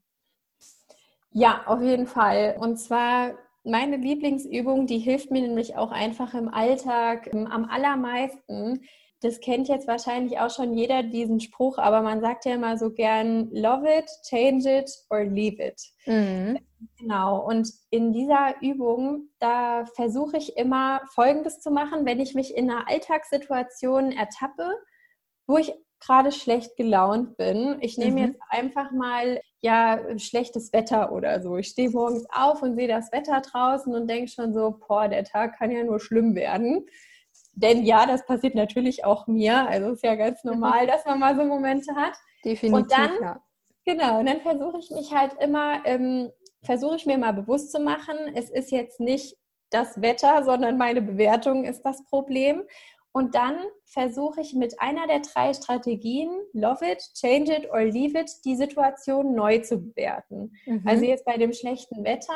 Ja, 1.31 1.63
auf 1.67 1.83
jeden 1.83 2.07
Fall. 2.07 2.57
Und 2.59 2.79
zwar 2.79 3.35
meine 3.67 3.97
Lieblingsübung, 3.97 4.87
die 4.87 4.99
hilft 4.99 5.31
mir 5.31 5.43
nämlich 5.43 5.77
auch 5.77 5.91
einfach 5.91 6.35
im 6.35 6.49
Alltag 6.49 7.31
ähm, 7.33 7.47
am 7.47 7.65
allermeisten 7.65 8.81
das 9.23 9.41
kennt 9.41 9.69
jetzt 9.69 9.89
wahrscheinlich 9.89 10.39
auch 10.39 10.51
schon 10.51 10.75
jeder 10.75 11.03
diesen 11.03 11.41
Spruch, 11.41 11.79
aber 11.79 12.03
man 12.03 12.21
sagt 12.21 12.45
ja 12.45 12.55
immer 12.55 12.77
so 12.77 12.91
gern, 12.91 13.51
love 13.51 13.87
it, 13.89 14.09
change 14.29 14.71
it 14.71 14.91
or 15.11 15.25
leave 15.25 15.63
it. 15.63 15.81
Mhm. 16.05 16.59
Genau. 16.99 17.45
Und 17.47 17.71
in 17.91 18.13
dieser 18.13 18.55
Übung, 18.61 19.31
da 19.39 19.87
versuche 19.95 20.37
ich 20.37 20.57
immer 20.57 21.01
Folgendes 21.15 21.61
zu 21.61 21.71
machen, 21.71 22.05
wenn 22.05 22.21
ich 22.21 22.35
mich 22.35 22.55
in 22.55 22.71
einer 22.71 22.89
Alltagssituation 22.89 24.13
ertappe, 24.13 24.71
wo 25.47 25.57
ich 25.57 25.73
gerade 26.07 26.33
schlecht 26.33 26.77
gelaunt 26.77 27.37
bin. 27.37 27.77
Ich 27.81 27.99
nehme 27.99 28.13
mhm. 28.13 28.27
jetzt 28.27 28.41
einfach 28.49 28.91
mal 28.93 29.41
ja 29.61 30.01
schlechtes 30.19 30.73
Wetter 30.73 31.13
oder 31.13 31.43
so. 31.43 31.57
Ich 31.57 31.69
stehe 31.69 31.91
morgens 31.91 32.27
auf 32.33 32.63
und 32.63 32.77
sehe 32.77 32.89
das 32.89 33.11
Wetter 33.13 33.41
draußen 33.41 33.95
und 33.95 34.09
denke 34.09 34.31
schon 34.31 34.55
so, 34.55 34.79
boah, 34.87 35.09
der 35.09 35.25
Tag 35.25 35.59
kann 35.59 35.71
ja 35.71 35.83
nur 35.83 36.01
schlimm 36.01 36.35
werden. 36.35 36.87
Denn 37.53 37.85
ja, 37.85 38.07
das 38.07 38.25
passiert 38.27 38.55
natürlich 38.55 39.05
auch 39.05 39.27
mir. 39.27 39.67
Also 39.69 39.91
ist 39.91 40.05
ja 40.05 40.15
ganz 40.15 40.45
mhm. 40.45 40.53
normal, 40.53 40.87
dass 40.87 41.05
man 41.05 41.19
mal 41.19 41.35
so 41.37 41.45
Momente 41.45 41.95
hat. 41.95 42.15
Definitiv. 42.45 42.73
Und 42.73 42.93
dann, 42.93 43.11
ja. 43.21 43.41
genau, 43.85 44.21
und 44.21 44.27
dann 44.27 44.41
versuche 44.41 44.79
ich 44.79 44.91
mich 44.91 45.13
halt 45.13 45.33
immer, 45.41 45.85
ähm, 45.87 46.31
versuche 46.63 46.97
ich 46.97 47.07
mir 47.07 47.19
mal 47.19 47.33
bewusst 47.33 47.73
zu 47.73 47.81
machen, 47.81 48.17
es 48.35 48.51
ist 48.51 48.71
jetzt 48.71 49.01
nicht 49.01 49.37
das 49.71 50.01
Wetter, 50.01 50.45
sondern 50.45 50.77
meine 50.77 51.03
Bewertung 51.03 51.65
ist 51.65 51.83
das 51.83 52.05
Problem. 52.05 52.63
Und 53.17 53.35
dann 53.35 53.57
versuche 53.87 54.43
ich 54.43 54.53
mit 54.53 54.79
einer 54.79 55.07
der 55.07 55.21
drei 55.21 55.55
Strategien, 55.55 56.29
Love 56.53 56.85
it, 56.85 57.03
Change 57.15 57.51
it 57.51 57.71
or 57.71 57.81
Leave 57.81 58.19
it, 58.21 58.31
die 58.45 58.57
Situation 58.57 59.35
neu 59.35 59.61
zu 59.61 59.79
bewerten. 59.79 60.53
Mhm. 60.67 60.83
Also 60.85 61.07
jetzt 61.07 61.25
bei 61.25 61.39
dem 61.39 61.55
schlechten 61.55 62.05
Wetter 62.05 62.35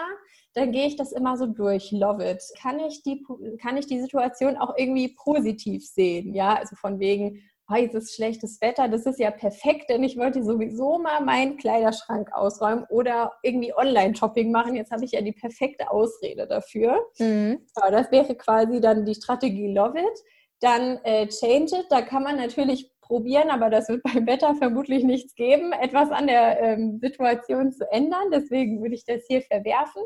dann 0.55 0.73
gehe 0.73 0.87
ich 0.87 0.97
das 0.97 1.13
immer 1.13 1.37
so 1.37 1.47
durch. 1.47 1.93
Love 1.93 2.27
it. 2.29 2.43
Kann 2.59 2.81
ich 2.81 3.03
die, 3.03 3.23
kann 3.61 3.77
ich 3.77 3.89
die 3.89 4.01
Situation 4.01 4.57
auch 4.57 4.75
irgendwie 4.79 5.15
positiv 5.23 5.87
sehen? 5.87 6.35
Ja, 6.35 6.55
also 6.55 6.75
von 6.77 6.99
wegen, 6.99 7.43
oh, 7.71 7.77
jetzt 7.77 7.95
ist 7.95 8.15
schlechtes 8.15 8.61
Wetter, 8.63 8.89
das 8.89 9.05
ist 9.05 9.21
ja 9.21 9.31
perfekt, 9.31 9.91
denn 9.91 10.03
ich 10.03 10.17
wollte 10.17 10.43
sowieso 10.43 10.99
mal 10.99 11.21
meinen 11.21 11.59
Kleiderschrank 11.59 12.33
ausräumen 12.33 12.87
oder 12.89 13.33
irgendwie 13.43 13.75
Online-Shopping 13.77 14.51
machen. 14.51 14.77
Jetzt 14.77 14.91
habe 14.91 15.05
ich 15.05 15.13
ja 15.13 15.21
die 15.21 15.33
perfekte 15.33 15.91
Ausrede 15.91 16.47
dafür. 16.47 16.99
Mhm. 17.19 17.61
Ja, 17.77 17.91
das 17.91 18.11
wäre 18.11 18.35
quasi 18.35 18.81
dann 18.81 19.05
die 19.05 19.15
Strategie 19.15 19.73
Love 19.73 19.99
it. 19.99 20.25
Dann 20.61 20.99
äh, 21.05 21.27
Change 21.29 21.81
it, 21.81 21.87
da 21.91 22.03
kann 22.03 22.23
man 22.23 22.37
natürlich 22.37 22.91
probieren, 23.01 23.51
aber 23.51 23.71
das 23.71 23.89
wird 23.89 24.03
beim 24.03 24.27
Wetter 24.27 24.55
vermutlich 24.55 25.05
nichts 25.05 25.35
geben, 25.35 25.73
etwas 25.73 26.11
an 26.11 26.27
der 26.27 26.61
ähm, 26.61 27.01
Situation 27.01 27.73
zu 27.73 27.91
ändern. 27.91 28.31
Deswegen 28.33 28.81
würde 28.81 28.95
ich 28.95 29.05
das 29.05 29.23
hier 29.27 29.43
verwerfen. 29.43 30.03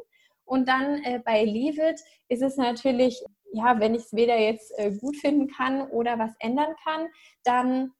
Und 0.47 0.69
dann 0.69 1.03
äh, 1.05 1.21
bei 1.25 1.45
Leave 1.45 1.91
It 1.91 2.01
ist 2.29 2.43
es 2.43 2.57
natürlich, 2.57 3.23
ja, 3.53 3.79
wenn 3.81 3.95
ich 3.95 4.03
es 4.03 4.13
weder 4.15 4.39
jetzt 4.39 4.73
äh, 4.79 4.93
gut 4.93 5.17
finden 5.17 5.49
kann 5.49 5.89
oder 5.91 6.19
was 6.19 6.33
ändern 6.39 6.75
kann, 6.85 7.09
dann 7.45 7.93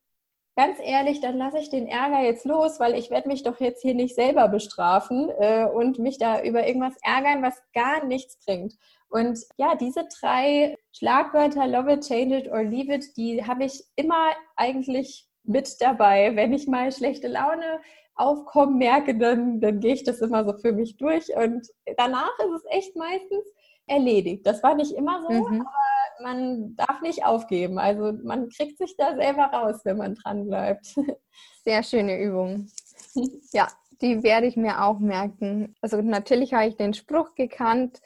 ganz 0.57 0.79
ehrlich, 0.83 1.21
dann 1.21 1.37
lasse 1.37 1.59
ich 1.59 1.71
den 1.71 1.89
Ärger 1.89 2.21
jetzt 2.23 2.45
los, 2.45 2.79
weil 2.79 2.95
ich 2.95 3.11
werde 3.11 3.29
mich 3.29 3.43
doch 3.43 3.61
jetzt 3.61 3.83
hier 3.83 3.95
nicht 3.95 4.15
selber 4.15 4.49
bestrafen 4.49 5.31
äh, 5.39 5.65
und 5.65 5.99
mich 5.99 6.19
da 6.19 6.43
über 6.43 6.67
irgendwas 6.67 6.97
ärgern, 7.03 7.43
was 7.43 7.61
gar 7.73 8.05
nichts 8.05 8.39
bringt. 8.45 8.75
Und 9.15 9.39
ja, 9.59 9.77
diese 9.77 10.09
drei 10.21 10.77
Schlagwörter, 10.91 11.69
love 11.69 11.93
it, 11.93 12.05
change 12.05 12.37
it 12.37 12.51
or 12.51 12.65
leave 12.65 12.93
it, 12.93 13.17
die 13.17 13.47
habe 13.47 13.63
ich 13.63 13.85
immer 13.95 14.33
eigentlich 14.57 15.29
mit 15.45 15.81
dabei, 15.81 16.35
wenn 16.35 16.53
ich 16.53 16.67
mal 16.67 16.91
schlechte 16.91 17.29
Laune 17.29 17.81
Aufkommen 18.17 18.77
merke, 18.77 19.17
dann, 19.17 19.61
dann 19.61 19.79
gehe 19.79 19.95
ich 19.95 20.03
das 20.03 20.21
immer 20.21 20.45
so 20.45 20.59
für 20.59 20.73
mich 20.73 20.97
durch 20.97 21.29
und 21.37 21.65
danach 21.97 22.33
ist 22.41 22.65
es 22.65 22.65
echt 22.71 22.97
meistens 22.97 23.45
erledigt. 23.87 24.45
Das 24.45 24.65
war 24.65 24.75
nicht 24.75 24.91
immer 24.91 25.23
so, 25.23 25.31
mhm. 25.31 25.61
aber 25.61 26.25
man 26.25 26.75
darf 26.75 27.01
nicht 27.01 27.25
aufgeben. 27.25 27.79
Also 27.79 28.19
man 28.25 28.49
kriegt 28.49 28.79
sich 28.79 28.97
da 28.97 29.15
selber 29.15 29.45
raus, 29.45 29.81
wenn 29.85 29.99
man 29.99 30.17
dran 30.17 30.47
bleibt. 30.47 30.87
Sehr 31.65 31.85
schöne 31.85 32.21
Übung. 32.21 32.67
Ja, 33.53 33.69
die 34.01 34.25
werde 34.25 34.49
ich 34.49 34.57
mir 34.57 34.83
auch 34.83 34.99
merken. 34.99 35.77
Also 35.81 36.03
natürlich 36.03 36.53
habe 36.53 36.67
ich 36.67 36.77
den 36.77 36.95
Spruch 36.95 37.37
gekannt 37.37 38.01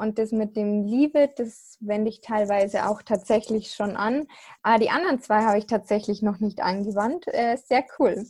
und 0.00 0.18
das 0.18 0.32
mit 0.32 0.56
dem 0.56 0.84
Liebe, 0.84 1.30
das 1.36 1.76
wende 1.80 2.08
ich 2.08 2.20
teilweise 2.20 2.88
auch 2.88 3.02
tatsächlich 3.02 3.72
schon 3.72 3.96
an. 3.96 4.26
Aber 4.62 4.78
die 4.78 4.90
anderen 4.90 5.20
zwei 5.20 5.42
habe 5.42 5.58
ich 5.58 5.66
tatsächlich 5.66 6.22
noch 6.22 6.40
nicht 6.40 6.60
angewandt. 6.60 7.26
Äh, 7.28 7.56
sehr 7.56 7.84
cool. 7.98 8.26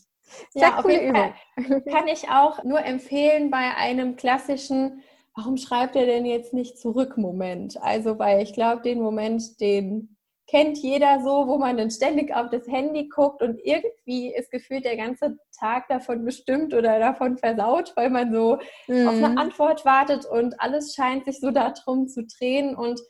Sehr 0.50 0.62
ja, 0.62 0.82
coole 0.82 1.08
Übung. 1.08 1.32
Fall. 1.56 1.82
Kann 1.90 2.08
ich 2.08 2.28
auch 2.28 2.62
nur 2.64 2.84
empfehlen 2.84 3.50
bei 3.50 3.74
einem 3.76 4.16
klassischen, 4.16 5.02
warum 5.34 5.56
schreibt 5.56 5.96
er 5.96 6.06
denn 6.06 6.26
jetzt 6.26 6.52
nicht 6.52 6.78
zurück 6.78 7.16
Moment? 7.16 7.80
Also, 7.82 8.18
weil 8.18 8.42
ich 8.42 8.52
glaube, 8.52 8.82
den 8.82 9.00
Moment, 9.00 9.60
den 9.60 10.16
kennt 10.50 10.78
jeder 10.78 11.20
so, 11.20 11.46
wo 11.46 11.58
man 11.58 11.76
dann 11.76 11.90
ständig 11.90 12.34
auf 12.34 12.50
das 12.50 12.66
Handy 12.66 13.08
guckt 13.08 13.40
und 13.40 13.60
irgendwie 13.62 14.34
ist 14.34 14.50
gefühlt 14.50 14.84
der 14.84 14.96
ganze 14.96 15.38
Tag 15.56 15.86
davon 15.88 16.24
bestimmt 16.24 16.74
oder 16.74 16.98
davon 16.98 17.38
versaut, 17.38 17.92
weil 17.94 18.10
man 18.10 18.32
so 18.32 18.58
mhm. 18.88 19.08
auf 19.08 19.14
eine 19.14 19.28
mhm. 19.28 19.38
Antwort 19.38 19.84
wartet 19.84 20.26
und 20.26 20.60
alles 20.60 20.94
scheint 20.94 21.24
sich 21.24 21.38
so 21.38 21.52
darum 21.52 22.08
zu 22.08 22.24
drehen 22.26 22.74
und 22.74 23.00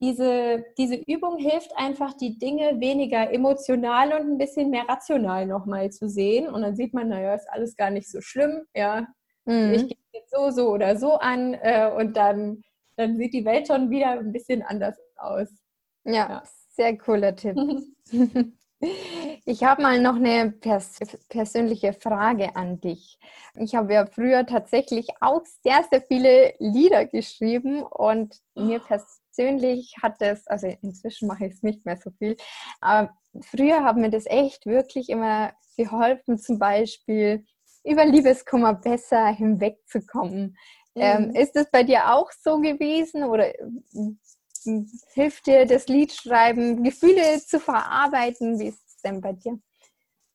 diese, 0.00 0.64
diese 0.78 0.94
Übung 0.94 1.38
hilft 1.38 1.76
einfach, 1.76 2.14
die 2.14 2.38
Dinge 2.38 2.80
weniger 2.80 3.32
emotional 3.32 4.12
und 4.12 4.32
ein 4.32 4.38
bisschen 4.38 4.70
mehr 4.70 4.88
rational 4.88 5.46
nochmal 5.46 5.90
zu 5.90 6.08
sehen. 6.08 6.48
Und 6.48 6.62
dann 6.62 6.74
sieht 6.74 6.94
man, 6.94 7.10
naja, 7.10 7.34
ist 7.34 7.50
alles 7.50 7.76
gar 7.76 7.90
nicht 7.90 8.10
so 8.10 8.22
schlimm. 8.22 8.62
Ja, 8.74 9.08
mhm. 9.44 9.74
ich 9.74 9.88
gehe 9.88 9.98
jetzt 10.14 10.30
so, 10.30 10.50
so 10.52 10.70
oder 10.70 10.96
so 10.96 11.16
an 11.16 11.52
äh, 11.52 11.90
und 11.94 12.16
dann, 12.16 12.62
dann 12.96 13.18
sieht 13.18 13.34
die 13.34 13.44
Welt 13.44 13.66
schon 13.66 13.90
wieder 13.90 14.12
ein 14.12 14.32
bisschen 14.32 14.62
anders 14.62 14.96
aus. 15.16 15.50
Ja, 16.04 16.14
ja. 16.14 16.42
Sehr 16.70 16.96
cooler 16.98 17.34
Tipp. 17.36 17.56
Ich 19.44 19.62
habe 19.62 19.82
mal 19.82 20.00
noch 20.00 20.16
eine 20.16 20.52
pers 20.52 20.98
persönliche 21.28 21.92
Frage 21.92 22.56
an 22.56 22.80
dich. 22.80 23.18
Ich 23.56 23.74
habe 23.74 23.92
ja 23.92 24.06
früher 24.06 24.46
tatsächlich 24.46 25.08
auch 25.20 25.42
sehr, 25.62 25.84
sehr 25.90 26.00
viele 26.00 26.54
Lieder 26.58 27.04
geschrieben 27.04 27.82
und 27.82 28.40
mir 28.54 28.78
persönlich 28.78 29.20
persönlich 29.40 29.94
hat 30.02 30.20
es, 30.20 30.46
also 30.46 30.66
inzwischen 30.82 31.28
mache 31.28 31.46
ich 31.46 31.54
es 31.54 31.62
nicht 31.62 31.86
mehr 31.86 31.96
so 31.96 32.10
viel, 32.10 32.36
aber 32.80 33.10
früher 33.42 33.84
hat 33.84 33.96
mir 33.96 34.10
das 34.10 34.26
echt 34.26 34.66
wirklich 34.66 35.08
immer 35.08 35.52
geholfen, 35.76 36.38
zum 36.38 36.58
Beispiel 36.58 37.44
über 37.84 38.04
Liebeskummer 38.04 38.74
besser 38.74 39.28
hinwegzukommen. 39.28 40.56
Ähm, 40.96 41.28
mhm. 41.28 41.30
Ähm, 41.30 41.34
ist 41.36 41.56
es 41.56 41.70
bei 41.70 41.84
dir 41.84 42.12
auch 42.12 42.30
so 42.32 42.58
gewesen 42.58 43.24
oder 43.24 43.52
hilft 45.12 45.46
dir 45.46 45.66
das 45.66 45.88
Liedschreiben, 45.88 46.82
Gefühle 46.82 47.40
zu 47.40 47.60
verarbeiten? 47.60 48.58
Wie 48.58 48.68
ist 48.68 48.86
es 48.86 49.02
denn 49.02 49.20
bei 49.20 49.32
dir? 49.32 49.58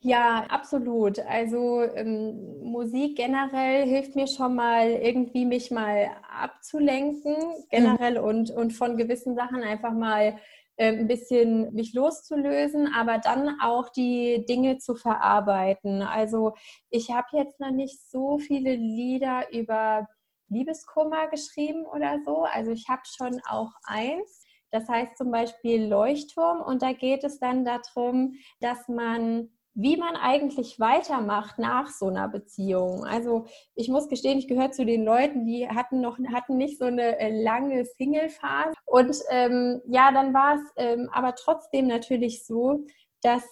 Ja, 0.01 0.45
absolut. 0.49 1.17
Also 1.19 1.81
ähm, 1.81 2.61
Musik 2.61 3.17
generell 3.17 3.87
hilft 3.87 4.15
mir 4.15 4.27
schon 4.27 4.53
mal 4.53 4.87
irgendwie 4.87 5.45
mich 5.45 5.71
mal 5.71 6.11
abzulenken, 6.29 7.35
generell 7.71 8.19
mhm. 8.19 8.25
und, 8.25 8.51
und 8.51 8.73
von 8.73 8.97
gewissen 8.97 9.35
Sachen 9.35 9.63
einfach 9.63 9.93
mal 9.93 10.37
äh, 10.77 10.89
ein 10.89 11.07
bisschen 11.07 11.73
mich 11.73 11.93
loszulösen, 11.93 12.93
aber 12.93 13.17
dann 13.17 13.59
auch 13.61 13.89
die 13.89 14.45
Dinge 14.47 14.77
zu 14.77 14.93
verarbeiten. 14.95 16.03
Also 16.03 16.53
ich 16.91 17.09
habe 17.09 17.27
jetzt 17.33 17.59
noch 17.59 17.71
nicht 17.71 17.99
so 18.11 18.37
viele 18.37 18.75
Lieder 18.75 19.51
über 19.51 20.07
Liebeskummer 20.49 21.27
geschrieben 21.27 21.85
oder 21.85 22.19
so. 22.25 22.43
Also 22.43 22.71
ich 22.71 22.87
habe 22.89 23.01
schon 23.05 23.41
auch 23.47 23.71
eins. 23.83 24.43
Das 24.71 24.87
heißt 24.89 25.17
zum 25.17 25.31
Beispiel 25.31 25.85
Leuchtturm 25.85 26.61
und 26.61 26.81
da 26.81 26.93
geht 26.93 27.23
es 27.23 27.39
dann 27.39 27.65
darum, 27.65 28.33
dass 28.59 28.87
man 28.87 29.49
wie 29.75 29.97
man 29.97 30.15
eigentlich 30.15 30.79
weitermacht 30.79 31.59
nach 31.59 31.89
so 31.89 32.07
einer 32.07 32.29
Beziehung. 32.29 33.03
Also 33.03 33.45
ich 33.75 33.89
muss 33.89 34.07
gestehen, 34.07 34.39
ich 34.39 34.47
gehöre 34.47 34.71
zu 34.71 34.85
den 34.85 35.03
Leuten, 35.03 35.45
die 35.45 35.67
hatten 35.67 35.99
noch 35.99 36.17
hatten 36.33 36.55
nicht 36.55 36.79
so 36.79 36.85
eine 36.85 37.19
äh, 37.19 37.43
lange 37.43 37.83
Single-Phase. 37.83 38.73
Und 38.85 39.17
ähm, 39.29 39.81
ja, 39.85 40.13
dann 40.13 40.33
war 40.33 40.55
es 40.55 40.61
ähm, 40.77 41.09
aber 41.11 41.35
trotzdem 41.35 41.87
natürlich 41.87 42.45
so, 42.45 42.85
dass 43.21 43.43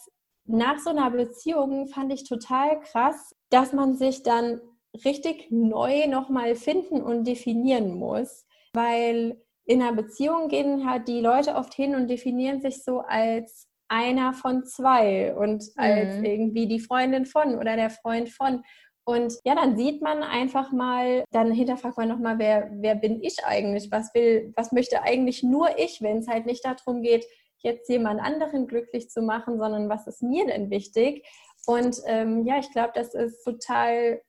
nach 0.45 0.79
so 0.79 0.91
einer 0.91 1.11
Beziehung 1.11 1.87
fand 1.87 2.13
ich 2.13 2.27
total 2.27 2.79
krass, 2.79 3.35
dass 3.49 3.73
man 3.73 3.95
sich 3.95 4.23
dann 4.23 4.61
richtig 5.05 5.47
neu 5.49 6.07
nochmal 6.07 6.55
finden 6.55 7.01
und 7.01 7.25
definieren 7.25 7.95
muss, 7.95 8.45
weil 8.73 9.41
in 9.65 9.81
einer 9.81 9.93
Beziehung 9.93 10.49
gehen 10.49 10.89
halt 10.89 11.07
die 11.07 11.21
Leute 11.21 11.55
oft 11.55 11.73
hin 11.73 11.95
und 11.95 12.09
definieren 12.09 12.61
sich 12.61 12.83
so 12.83 12.99
als 12.99 13.67
einer 13.87 14.33
von 14.33 14.65
zwei 14.65 15.35
und 15.35 15.63
als 15.75 16.17
mhm. 16.17 16.25
irgendwie 16.25 16.67
die 16.67 16.79
Freundin 16.79 17.25
von 17.25 17.57
oder 17.57 17.75
der 17.75 17.89
Freund 17.89 18.29
von. 18.29 18.63
Und 19.05 19.33
ja, 19.43 19.55
dann 19.55 19.77
sieht 19.77 20.01
man 20.01 20.23
einfach 20.23 20.71
mal, 20.71 21.25
dann 21.31 21.51
hinterfragt 21.51 21.97
man 21.97 22.07
nochmal, 22.07 22.39
wer, 22.39 22.69
wer 22.75 22.95
bin 22.95 23.21
ich 23.21 23.43
eigentlich? 23.45 23.91
Was 23.91 24.13
will, 24.13 24.53
was 24.55 24.71
möchte 24.71 25.03
eigentlich 25.03 25.43
nur 25.43 25.77
ich, 25.77 26.01
wenn 26.01 26.19
es 26.19 26.27
halt 26.27 26.45
nicht 26.45 26.65
darum 26.65 27.01
geht, 27.01 27.25
jetzt 27.59 27.89
jemand 27.89 28.21
anderen 28.21 28.67
glücklich 28.67 29.09
zu 29.09 29.21
machen, 29.21 29.57
sondern 29.57 29.89
was 29.89 30.07
ist 30.07 30.23
mir 30.23 30.45
denn 30.47 30.69
wichtig? 30.69 31.25
Und 31.65 31.97
ähm, 32.07 32.45
ja, 32.45 32.59
ich 32.59 32.71
glaube, 32.71 32.91
das 32.93 33.13
ist 33.13 33.43
total 33.43 34.21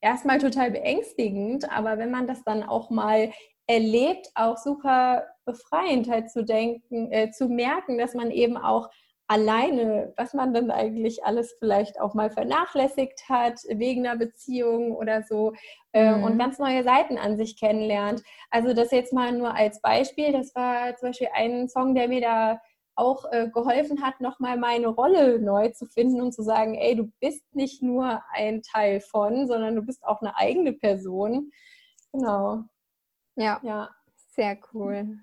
erstmal 0.00 0.38
total 0.38 0.70
beängstigend, 0.70 1.70
aber 1.70 1.98
wenn 1.98 2.10
man 2.10 2.26
das 2.26 2.42
dann 2.44 2.62
auch 2.62 2.90
mal 2.90 3.32
erlebt, 3.66 4.28
auch 4.34 4.56
super 4.56 5.26
befreiend 5.44 6.08
halt 6.08 6.30
zu 6.30 6.44
denken, 6.44 7.12
äh, 7.12 7.30
zu 7.30 7.48
merken, 7.48 7.98
dass 7.98 8.14
man 8.14 8.30
eben 8.30 8.56
auch 8.56 8.88
alleine, 9.28 10.14
was 10.16 10.32
man 10.32 10.54
dann 10.54 10.70
eigentlich 10.70 11.22
alles 11.24 11.54
vielleicht 11.58 12.00
auch 12.00 12.14
mal 12.14 12.30
vernachlässigt 12.30 13.28
hat 13.28 13.60
wegen 13.68 14.06
einer 14.06 14.18
Beziehung 14.18 14.92
oder 14.96 15.22
so 15.22 15.52
äh, 15.92 16.12
mhm. 16.12 16.24
und 16.24 16.38
ganz 16.38 16.58
neue 16.58 16.82
Seiten 16.82 17.18
an 17.18 17.36
sich 17.36 17.58
kennenlernt. 17.58 18.22
Also 18.50 18.72
das 18.72 18.90
jetzt 18.90 19.12
mal 19.12 19.32
nur 19.32 19.54
als 19.54 19.82
Beispiel, 19.82 20.32
das 20.32 20.54
war 20.54 20.96
zum 20.96 21.10
Beispiel 21.10 21.28
ein 21.34 21.68
Song, 21.68 21.94
der 21.94 22.08
mir 22.08 22.22
da 22.22 22.60
auch 22.98 23.24
äh, 23.30 23.48
geholfen 23.48 24.02
hat, 24.02 24.20
nochmal 24.20 24.58
meine 24.58 24.88
Rolle 24.88 25.38
neu 25.38 25.70
zu 25.70 25.86
finden 25.86 26.20
und 26.20 26.32
zu 26.32 26.42
sagen, 26.42 26.74
ey, 26.74 26.96
du 26.96 27.10
bist 27.20 27.54
nicht 27.54 27.82
nur 27.82 28.22
ein 28.32 28.62
Teil 28.62 29.00
von, 29.00 29.46
sondern 29.46 29.76
du 29.76 29.82
bist 29.82 30.04
auch 30.04 30.20
eine 30.20 30.36
eigene 30.36 30.72
Person. 30.72 31.50
Genau. 32.12 32.64
Ja, 33.36 33.60
ja. 33.62 33.88
sehr 34.34 34.58
cool. 34.72 35.18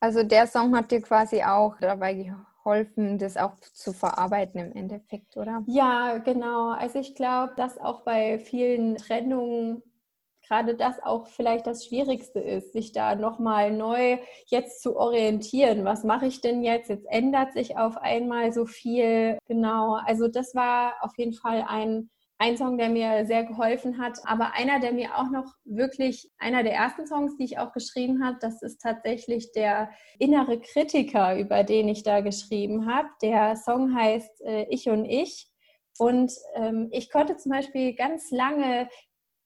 Also 0.00 0.22
der 0.22 0.46
Song 0.46 0.76
hat 0.76 0.90
dir 0.90 1.00
quasi 1.00 1.42
auch 1.42 1.76
dabei 1.80 2.14
geholfen, 2.14 3.18
das 3.18 3.36
auch 3.36 3.58
zu 3.60 3.92
verarbeiten 3.92 4.60
im 4.60 4.72
Endeffekt, 4.72 5.36
oder? 5.36 5.62
Ja, 5.66 6.18
genau. 6.18 6.70
Also 6.70 6.98
ich 6.98 7.14
glaube, 7.14 7.54
dass 7.56 7.78
auch 7.78 8.02
bei 8.02 8.38
vielen 8.38 8.96
Trennungen 8.96 9.82
gerade 10.46 10.74
das 10.74 11.02
auch 11.02 11.26
vielleicht 11.26 11.66
das 11.66 11.86
Schwierigste 11.86 12.40
ist, 12.40 12.72
sich 12.72 12.92
da 12.92 13.14
nochmal 13.14 13.72
neu 13.72 14.18
jetzt 14.46 14.82
zu 14.82 14.96
orientieren. 14.96 15.84
Was 15.84 16.04
mache 16.04 16.26
ich 16.26 16.40
denn 16.40 16.62
jetzt? 16.62 16.88
Jetzt 16.88 17.06
ändert 17.08 17.52
sich 17.52 17.76
auf 17.76 17.96
einmal 17.96 18.52
so 18.52 18.66
viel. 18.66 19.38
Genau, 19.46 19.98
also 20.04 20.28
das 20.28 20.54
war 20.54 20.94
auf 21.00 21.12
jeden 21.16 21.34
Fall 21.34 21.64
ein, 21.68 22.10
ein 22.38 22.56
Song, 22.56 22.78
der 22.78 22.88
mir 22.88 23.26
sehr 23.26 23.44
geholfen 23.44 23.98
hat. 23.98 24.18
Aber 24.24 24.52
einer, 24.54 24.80
der 24.80 24.92
mir 24.92 25.16
auch 25.16 25.30
noch 25.30 25.52
wirklich, 25.64 26.30
einer 26.38 26.62
der 26.62 26.74
ersten 26.74 27.06
Songs, 27.06 27.36
die 27.36 27.44
ich 27.44 27.58
auch 27.58 27.72
geschrieben 27.72 28.24
habe, 28.24 28.38
das 28.40 28.62
ist 28.62 28.78
tatsächlich 28.80 29.52
der 29.52 29.90
innere 30.18 30.60
Kritiker, 30.60 31.38
über 31.38 31.64
den 31.64 31.88
ich 31.88 32.02
da 32.02 32.20
geschrieben 32.20 32.86
habe. 32.92 33.08
Der 33.22 33.56
Song 33.56 33.94
heißt 33.94 34.42
äh, 34.42 34.66
Ich 34.68 34.88
und 34.88 35.04
Ich. 35.04 35.50
Und 35.98 36.32
ähm, 36.54 36.88
ich 36.90 37.10
konnte 37.10 37.36
zum 37.36 37.52
Beispiel 37.52 37.94
ganz 37.94 38.30
lange 38.30 38.88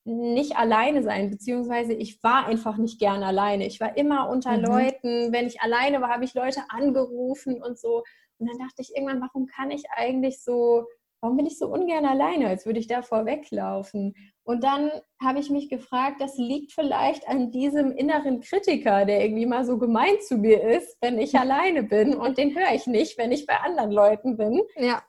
nicht 0.09 0.57
alleine 0.57 1.03
sein, 1.03 1.31
beziehungsweise 1.31 1.93
ich 1.93 2.23
war 2.23 2.47
einfach 2.47 2.79
nicht 2.79 2.99
gern 2.99 3.23
alleine. 3.23 3.67
Ich 3.67 3.79
war 3.79 3.97
immer 3.97 4.29
unter 4.31 4.57
mhm. 4.57 4.65
Leuten. 4.65 5.33
Wenn 5.33 5.47
ich 5.47 5.61
alleine 5.61 6.01
war, 6.01 6.09
habe 6.09 6.25
ich 6.25 6.35
Leute 6.35 6.63
angerufen 6.71 7.63
und 7.63 7.79
so. 7.79 8.03
Und 8.39 8.49
dann 8.49 8.59
dachte 8.59 8.81
ich 8.81 8.95
irgendwann, 8.95 9.21
warum 9.21 9.47
kann 9.47 9.71
ich 9.71 9.85
eigentlich 9.91 10.43
so, 10.43 10.87
warum 11.21 11.37
bin 11.37 11.47
ich 11.47 11.59
so 11.59 11.67
ungern 11.67 12.07
alleine, 12.07 12.49
als 12.49 12.65
würde 12.65 12.79
ich 12.79 12.87
davor 12.87 13.27
weglaufen? 13.27 14.15
Und 14.45 14.65
dann 14.65 14.91
habe 15.23 15.41
ich 15.41 15.51
mich 15.51 15.69
gefragt, 15.69 16.23
das 16.23 16.39
liegt 16.39 16.73
vielleicht 16.73 17.29
an 17.29 17.51
diesem 17.51 17.93
inneren 17.93 18.41
Kritiker, 18.41 19.05
der 19.05 19.23
irgendwie 19.23 19.45
mal 19.45 19.67
so 19.67 19.77
gemein 19.77 20.21
zu 20.27 20.39
mir 20.39 20.63
ist, 20.63 20.97
wenn 21.03 21.19
ich 21.19 21.39
alleine 21.39 21.83
bin. 21.83 22.15
Und 22.15 22.39
den 22.39 22.57
höre 22.57 22.75
ich 22.75 22.87
nicht, 22.87 23.19
wenn 23.19 23.31
ich 23.31 23.45
bei 23.45 23.59
anderen 23.61 23.91
Leuten 23.91 24.39
bin. 24.39 24.63
Ja. 24.77 25.03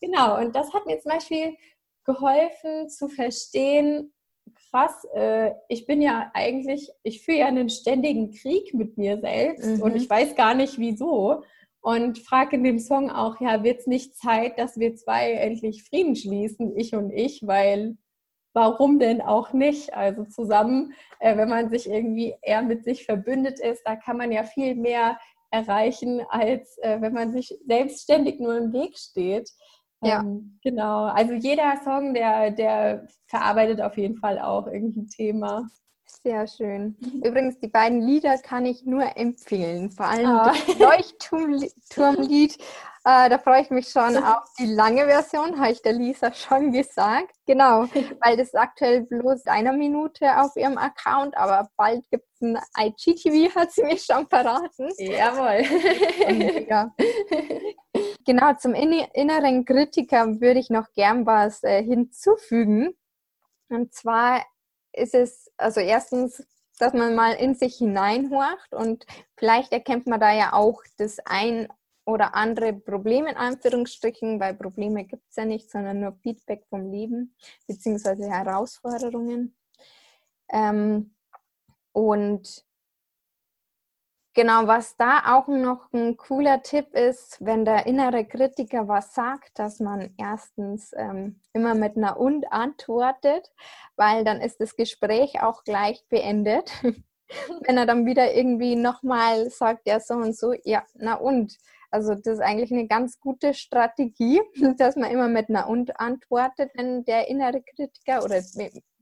Genau. 0.00 0.40
Und 0.40 0.56
das 0.56 0.72
hat 0.74 0.86
mir 0.86 0.98
zum 0.98 1.12
Beispiel 1.12 1.56
geholfen 2.04 2.88
zu 2.88 3.08
verstehen, 3.08 4.12
krass, 4.72 5.06
äh, 5.14 5.52
ich 5.68 5.86
bin 5.86 6.02
ja 6.02 6.30
eigentlich, 6.34 6.90
ich 7.02 7.22
führe 7.22 7.38
ja 7.40 7.46
einen 7.46 7.68
ständigen 7.68 8.32
Krieg 8.32 8.74
mit 8.74 8.96
mir 8.96 9.20
selbst 9.20 9.76
mhm. 9.76 9.82
und 9.82 9.94
ich 9.96 10.08
weiß 10.08 10.34
gar 10.34 10.54
nicht 10.54 10.78
wieso. 10.78 11.42
Und 11.80 12.20
frage 12.20 12.56
in 12.56 12.64
dem 12.64 12.78
Song 12.78 13.10
auch, 13.10 13.40
ja, 13.40 13.64
wird 13.64 13.80
es 13.80 13.86
nicht 13.86 14.16
Zeit, 14.16 14.58
dass 14.58 14.78
wir 14.78 14.94
zwei 14.94 15.32
endlich 15.32 15.82
Frieden 15.82 16.14
schließen, 16.14 16.76
ich 16.76 16.94
und 16.94 17.10
ich, 17.10 17.44
weil 17.44 17.96
warum 18.54 18.98
denn 18.98 19.20
auch 19.20 19.52
nicht? 19.52 19.92
Also 19.94 20.24
zusammen, 20.24 20.92
äh, 21.18 21.36
wenn 21.36 21.48
man 21.48 21.70
sich 21.70 21.88
irgendwie 21.88 22.34
eher 22.42 22.62
mit 22.62 22.84
sich 22.84 23.04
verbündet 23.04 23.58
ist, 23.60 23.82
da 23.84 23.96
kann 23.96 24.16
man 24.16 24.30
ja 24.30 24.44
viel 24.44 24.74
mehr 24.74 25.18
erreichen, 25.50 26.22
als 26.30 26.78
äh, 26.78 27.00
wenn 27.00 27.12
man 27.12 27.32
sich 27.32 27.52
selbstständig 27.66 28.40
nur 28.40 28.56
im 28.56 28.72
Weg 28.72 28.96
steht. 28.96 29.50
Ja. 30.02 30.20
Ähm, 30.20 30.58
genau. 30.62 31.04
Also 31.04 31.32
jeder 31.34 31.80
Song, 31.84 32.14
der, 32.14 32.50
der 32.50 33.06
verarbeitet 33.26 33.80
auf 33.80 33.96
jeden 33.96 34.16
Fall 34.16 34.38
auch 34.38 34.66
irgendein 34.66 35.08
Thema. 35.08 35.68
Sehr 36.22 36.46
schön. 36.46 36.96
Mhm. 37.00 37.22
Übrigens, 37.24 37.58
die 37.58 37.68
beiden 37.68 38.00
Lieder 38.00 38.36
kann 38.38 38.66
ich 38.66 38.84
nur 38.84 39.16
empfehlen. 39.16 39.90
Vor 39.90 40.06
allem 40.06 40.30
oh. 40.30 40.44
das 40.44 40.78
Leuchtturmlied. 40.78 42.58
Äh, 43.04 43.30
da 43.30 43.38
freue 43.38 43.62
ich 43.62 43.70
mich 43.70 43.88
schon 43.88 44.16
auf 44.24 44.44
die 44.58 44.66
lange 44.66 45.06
Version, 45.06 45.58
habe 45.58 45.72
ich 45.72 45.82
der 45.82 45.92
Lisa 45.92 46.32
schon 46.32 46.72
gesagt. 46.72 47.34
Genau, 47.46 47.86
weil 48.20 48.36
das 48.36 48.54
aktuell 48.54 49.02
bloß 49.02 49.46
eine 49.46 49.72
Minute 49.72 50.40
auf 50.40 50.54
ihrem 50.56 50.78
Account, 50.78 51.36
aber 51.36 51.68
bald 51.76 52.08
gibt 52.10 52.26
es 52.34 52.40
ein 52.42 52.58
IGTV, 52.78 53.54
hat 53.56 53.72
sie 53.72 53.82
mir 53.82 53.98
schon 53.98 54.28
verraten. 54.28 54.88
Jawohl. 54.98 55.64
Und, 56.28 56.68
ja. 56.68 56.94
Genau, 58.24 58.54
zum 58.54 58.74
inneren 58.74 59.64
Kritiker 59.64 60.40
würde 60.40 60.60
ich 60.60 60.70
noch 60.70 60.92
gern 60.92 61.26
was 61.26 61.64
äh, 61.64 61.82
hinzufügen. 61.82 62.94
Und 63.68 63.92
zwar 63.94 64.44
ist 64.92 65.14
es, 65.14 65.50
also 65.56 65.80
erstens, 65.80 66.46
dass 66.78 66.92
man 66.92 67.16
mal 67.16 67.32
in 67.32 67.54
sich 67.54 67.76
hineinhorcht 67.76 68.72
und 68.72 69.06
vielleicht 69.36 69.72
erkennt 69.72 70.06
man 70.06 70.20
da 70.20 70.32
ja 70.32 70.52
auch 70.52 70.82
das 70.98 71.18
ein 71.24 71.68
oder 72.04 72.34
andere 72.34 72.72
Problem 72.72 73.26
in 73.26 73.36
Anführungsstrichen, 73.36 74.40
weil 74.40 74.54
Probleme 74.54 75.04
gibt 75.04 75.28
es 75.28 75.36
ja 75.36 75.44
nicht, 75.44 75.70
sondern 75.70 76.00
nur 76.00 76.12
Feedback 76.22 76.64
vom 76.68 76.90
Leben 76.90 77.34
beziehungsweise 77.66 78.28
Herausforderungen. 78.28 79.56
Ähm, 80.50 81.14
und 81.92 82.64
Genau, 84.34 84.66
was 84.66 84.96
da 84.96 85.36
auch 85.36 85.46
noch 85.46 85.92
ein 85.92 86.16
cooler 86.16 86.62
Tipp 86.62 86.94
ist, 86.94 87.36
wenn 87.44 87.66
der 87.66 87.84
innere 87.84 88.24
Kritiker 88.24 88.88
was 88.88 89.14
sagt, 89.14 89.58
dass 89.58 89.78
man 89.78 90.14
erstens 90.16 90.94
ähm, 90.96 91.38
immer 91.52 91.74
mit 91.74 91.98
einer 91.98 92.18
und 92.18 92.50
antwortet, 92.50 93.52
weil 93.96 94.24
dann 94.24 94.40
ist 94.40 94.58
das 94.58 94.74
Gespräch 94.74 95.42
auch 95.42 95.64
gleich 95.64 96.06
beendet. 96.08 96.72
wenn 97.66 97.76
er 97.76 97.84
dann 97.84 98.06
wieder 98.06 98.34
irgendwie 98.34 98.74
nochmal 98.74 99.50
sagt, 99.50 99.86
ja 99.86 100.00
so 100.00 100.14
und 100.14 100.36
so, 100.36 100.54
ja, 100.64 100.82
na 100.94 101.14
und. 101.14 101.58
Also 101.92 102.14
das 102.14 102.38
ist 102.38 102.40
eigentlich 102.40 102.72
eine 102.72 102.86
ganz 102.86 103.20
gute 103.20 103.52
Strategie, 103.54 104.40
dass 104.78 104.96
man 104.96 105.10
immer 105.10 105.28
mit 105.28 105.48
einer 105.48 105.68
Und 105.68 106.00
antwortet, 106.00 106.72
wenn 106.74 107.04
der 107.04 107.28
innere 107.28 107.62
Kritiker 107.62 108.24
oder 108.24 108.42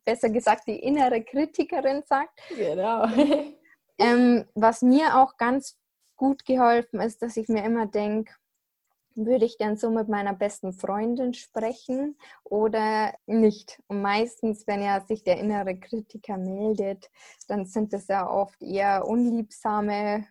besser 0.04 0.28
gesagt 0.28 0.66
die 0.66 0.78
innere 0.78 1.22
Kritikerin 1.22 2.02
sagt. 2.04 2.40
Genau. 2.54 3.06
ähm, 3.98 4.44
was 4.54 4.82
mir 4.82 5.16
auch 5.16 5.36
ganz 5.36 5.78
gut 6.16 6.44
geholfen 6.44 7.00
ist, 7.00 7.22
dass 7.22 7.36
ich 7.36 7.48
mir 7.48 7.64
immer 7.64 7.86
denke, 7.86 8.34
würde 9.14 9.44
ich 9.44 9.56
denn 9.56 9.76
so 9.76 9.90
mit 9.90 10.08
meiner 10.08 10.34
besten 10.34 10.72
Freundin 10.72 11.34
sprechen 11.34 12.16
oder 12.44 13.14
nicht? 13.26 13.80
Und 13.86 14.02
meistens, 14.02 14.66
wenn 14.66 14.82
ja 14.82 15.00
sich 15.00 15.22
der 15.22 15.38
innere 15.38 15.78
Kritiker 15.78 16.38
meldet, 16.38 17.08
dann 17.48 17.66
sind 17.66 17.92
das 17.92 18.08
ja 18.08 18.28
oft 18.28 18.60
eher 18.62 19.06
unliebsame 19.06 20.26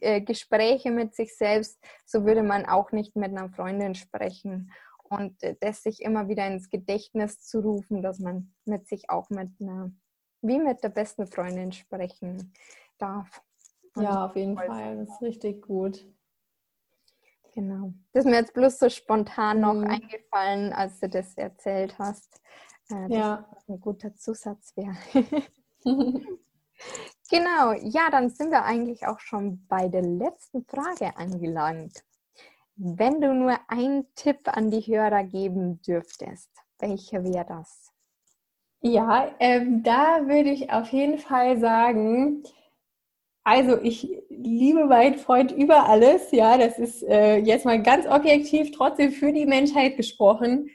äh, 0.00 0.20
Gespräche 0.20 0.90
mit 0.90 1.14
sich 1.14 1.36
selbst. 1.36 1.78
So 2.04 2.24
würde 2.24 2.42
man 2.42 2.66
auch 2.66 2.92
nicht 2.92 3.16
mit 3.16 3.30
einer 3.30 3.50
Freundin 3.50 3.94
sprechen. 3.94 4.72
Und 5.04 5.42
äh, 5.42 5.56
das 5.60 5.82
sich 5.82 6.02
immer 6.02 6.28
wieder 6.28 6.46
ins 6.46 6.70
Gedächtnis 6.70 7.40
zu 7.40 7.60
rufen, 7.60 8.02
dass 8.02 8.18
man 8.18 8.54
mit 8.64 8.86
sich 8.86 9.10
auch 9.10 9.30
mit 9.30 9.50
einer, 9.60 9.90
wie 10.42 10.58
mit 10.58 10.82
der 10.82 10.90
besten 10.90 11.26
Freundin 11.26 11.72
sprechen 11.72 12.52
darf. 12.98 13.42
Und 13.94 14.02
ja, 14.02 14.26
auf 14.26 14.36
jeden 14.36 14.56
Fall. 14.56 14.98
Das 14.98 15.08
ist 15.08 15.22
richtig 15.22 15.62
gut. 15.62 16.06
Genau. 17.54 17.92
Das 18.12 18.24
ist 18.24 18.30
mir 18.30 18.36
jetzt 18.36 18.54
bloß 18.54 18.78
so 18.78 18.88
spontan 18.88 19.60
noch 19.60 19.74
mhm. 19.74 19.88
eingefallen, 19.88 20.72
als 20.72 21.00
du 21.00 21.08
das 21.08 21.34
erzählt 21.36 21.98
hast. 21.98 22.40
Äh, 22.90 23.12
ja. 23.12 23.48
ein 23.66 23.80
guter 23.80 24.14
Zusatz 24.14 24.74
wäre. 24.76 24.96
genau, 27.30 27.72
ja, 27.82 28.10
dann 28.10 28.30
sind 28.30 28.50
wir 28.50 28.64
eigentlich 28.64 29.06
auch 29.06 29.20
schon 29.20 29.66
bei 29.68 29.88
der 29.88 30.02
letzten 30.02 30.64
Frage 30.64 31.16
angelangt. 31.16 32.04
Wenn 32.76 33.20
du 33.20 33.34
nur 33.34 33.58
einen 33.68 34.06
Tipp 34.14 34.40
an 34.44 34.70
die 34.70 34.80
Hörer 34.80 35.24
geben 35.24 35.80
dürftest, 35.82 36.50
welcher 36.78 37.24
wäre 37.24 37.44
das? 37.46 37.92
Ja, 38.80 39.34
ähm, 39.40 39.82
da 39.82 40.28
würde 40.28 40.50
ich 40.50 40.70
auf 40.70 40.92
jeden 40.92 41.18
Fall 41.18 41.58
sagen, 41.58 42.44
also 43.42 43.80
ich 43.82 44.08
liebe 44.28 44.84
meinen 44.84 45.16
Freund 45.16 45.50
über 45.50 45.88
alles, 45.88 46.30
ja, 46.30 46.56
das 46.56 46.78
ist 46.78 47.02
äh, 47.02 47.38
jetzt 47.38 47.64
mal 47.64 47.82
ganz 47.82 48.06
objektiv 48.06 48.70
trotzdem 48.70 49.10
für 49.10 49.32
die 49.32 49.46
Menschheit 49.46 49.96
gesprochen. 49.96 50.70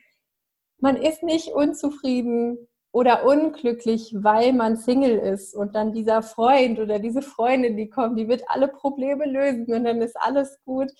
Man 0.79 0.97
ist 0.97 1.23
nicht 1.23 1.49
unzufrieden 1.49 2.67
oder 2.93 3.25
unglücklich, 3.25 4.13
weil 4.15 4.53
man 4.53 4.77
Single 4.77 5.17
ist 5.17 5.55
und 5.55 5.73
dann 5.73 5.93
dieser 5.93 6.21
Freund 6.21 6.79
oder 6.79 6.99
diese 6.99 7.23
Freundin, 7.23 7.75
die 7.75 7.89
kommt, 7.89 8.19
die 8.19 8.27
wird 8.27 8.43
alle 8.47 8.67
Probleme 8.67 9.25
lösen 9.25 9.73
und 9.73 9.83
dann 9.83 9.99
ist 10.01 10.15
alles 10.15 10.59
gut. 10.63 10.91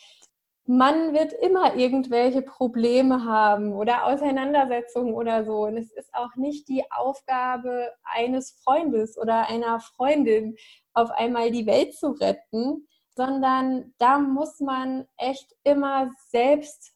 Man 0.66 1.14
wird 1.14 1.34
immer 1.34 1.76
irgendwelche 1.76 2.42
Probleme 2.42 3.26
haben 3.26 3.74
oder 3.74 4.06
Auseinandersetzungen 4.08 5.14
oder 5.14 5.46
so. 5.46 5.66
Und 5.66 5.78
es 5.78 5.92
ist 5.92 6.12
auch 6.16 6.36
nicht 6.36 6.68
die 6.68 6.84
Aufgabe 6.90 7.92
eines 8.04 8.60
Freundes 8.64 9.18
oder 9.18 9.48
einer 9.50 9.80
Freundin, 9.80 10.56
auf 10.94 11.12
einmal 11.12 11.52
die 11.52 11.68
Welt 11.68 11.94
zu 11.94 12.12
retten, 12.12 12.88
sondern 13.16 13.94
da 14.00 14.18
muss 14.18 14.60
man 14.62 15.06
echt 15.18 15.54
immer 15.64 16.12
selbst 16.30 16.96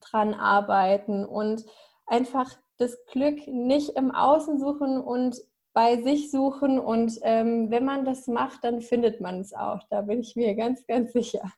dran 0.00 0.34
arbeiten 0.34 1.24
und 1.24 1.64
einfach 2.06 2.50
das 2.82 2.98
Glück 3.06 3.46
nicht 3.46 3.90
im 3.90 4.10
Außen 4.10 4.58
suchen 4.58 5.00
und 5.00 5.40
bei 5.72 6.02
sich 6.02 6.30
suchen. 6.30 6.78
Und 6.78 7.18
ähm, 7.22 7.70
wenn 7.70 7.84
man 7.84 8.04
das 8.04 8.26
macht, 8.26 8.64
dann 8.64 8.80
findet 8.80 9.20
man 9.20 9.40
es 9.40 9.54
auch. 9.54 9.80
Da 9.88 10.02
bin 10.02 10.20
ich 10.20 10.36
mir 10.36 10.54
ganz, 10.54 10.86
ganz 10.86 11.12
sicher. 11.12 11.50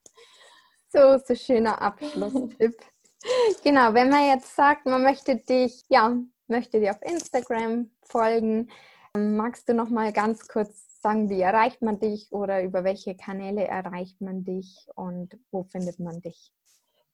So, 0.88 1.18
so 1.18 1.34
schöner 1.34 1.82
Abschlusstipp. 1.82 2.76
genau, 3.64 3.94
wenn 3.94 4.10
man 4.10 4.28
jetzt 4.28 4.54
sagt, 4.54 4.86
man 4.86 5.02
möchte 5.02 5.36
dich, 5.36 5.84
ja, 5.88 6.16
möchte 6.46 6.78
dir 6.78 6.92
auf 6.92 7.02
Instagram 7.02 7.90
folgen, 8.02 8.70
magst 9.16 9.68
du 9.68 9.74
noch 9.74 9.90
mal 9.90 10.12
ganz 10.12 10.46
kurz 10.46 11.00
sagen, 11.00 11.28
wie 11.30 11.40
erreicht 11.40 11.82
man 11.82 11.98
dich 11.98 12.32
oder 12.32 12.62
über 12.62 12.84
welche 12.84 13.16
Kanäle 13.16 13.66
erreicht 13.66 14.20
man 14.20 14.44
dich 14.44 14.86
und 14.94 15.38
wo 15.50 15.64
findet 15.64 15.98
man 15.98 16.20
dich? 16.20 16.52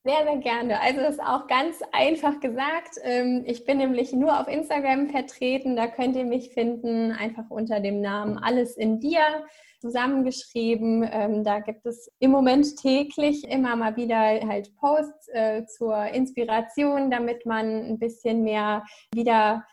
Sehr, 0.02 0.24
sehr 0.24 0.38
gerne. 0.38 0.80
Also 0.80 1.00
das 1.00 1.16
ist 1.16 1.22
auch 1.22 1.46
ganz 1.46 1.80
einfach 1.92 2.40
gesagt. 2.40 2.94
Ähm, 3.02 3.44
ich 3.46 3.66
bin 3.66 3.76
nämlich 3.76 4.14
nur 4.14 4.40
auf 4.40 4.48
Instagram 4.48 5.10
vertreten. 5.10 5.76
Da 5.76 5.88
könnt 5.88 6.16
ihr 6.16 6.24
mich 6.24 6.54
finden, 6.54 7.12
einfach 7.12 7.50
unter 7.50 7.80
dem 7.80 8.00
Namen 8.00 8.38
Alles 8.38 8.78
in 8.78 8.98
dir 8.98 9.20
zusammengeschrieben. 9.80 11.06
Ähm, 11.10 11.44
da 11.44 11.60
gibt 11.60 11.84
es 11.84 12.10
im 12.18 12.30
Moment 12.30 12.78
täglich 12.78 13.44
immer 13.44 13.76
mal 13.76 13.96
wieder 13.96 14.16
halt 14.16 14.74
Posts 14.76 15.28
äh, 15.34 15.66
zur 15.66 16.06
Inspiration, 16.06 17.10
damit 17.10 17.44
man 17.44 17.66
ein 17.66 17.98
bisschen 17.98 18.42
mehr 18.42 18.84
wieder 19.14 19.66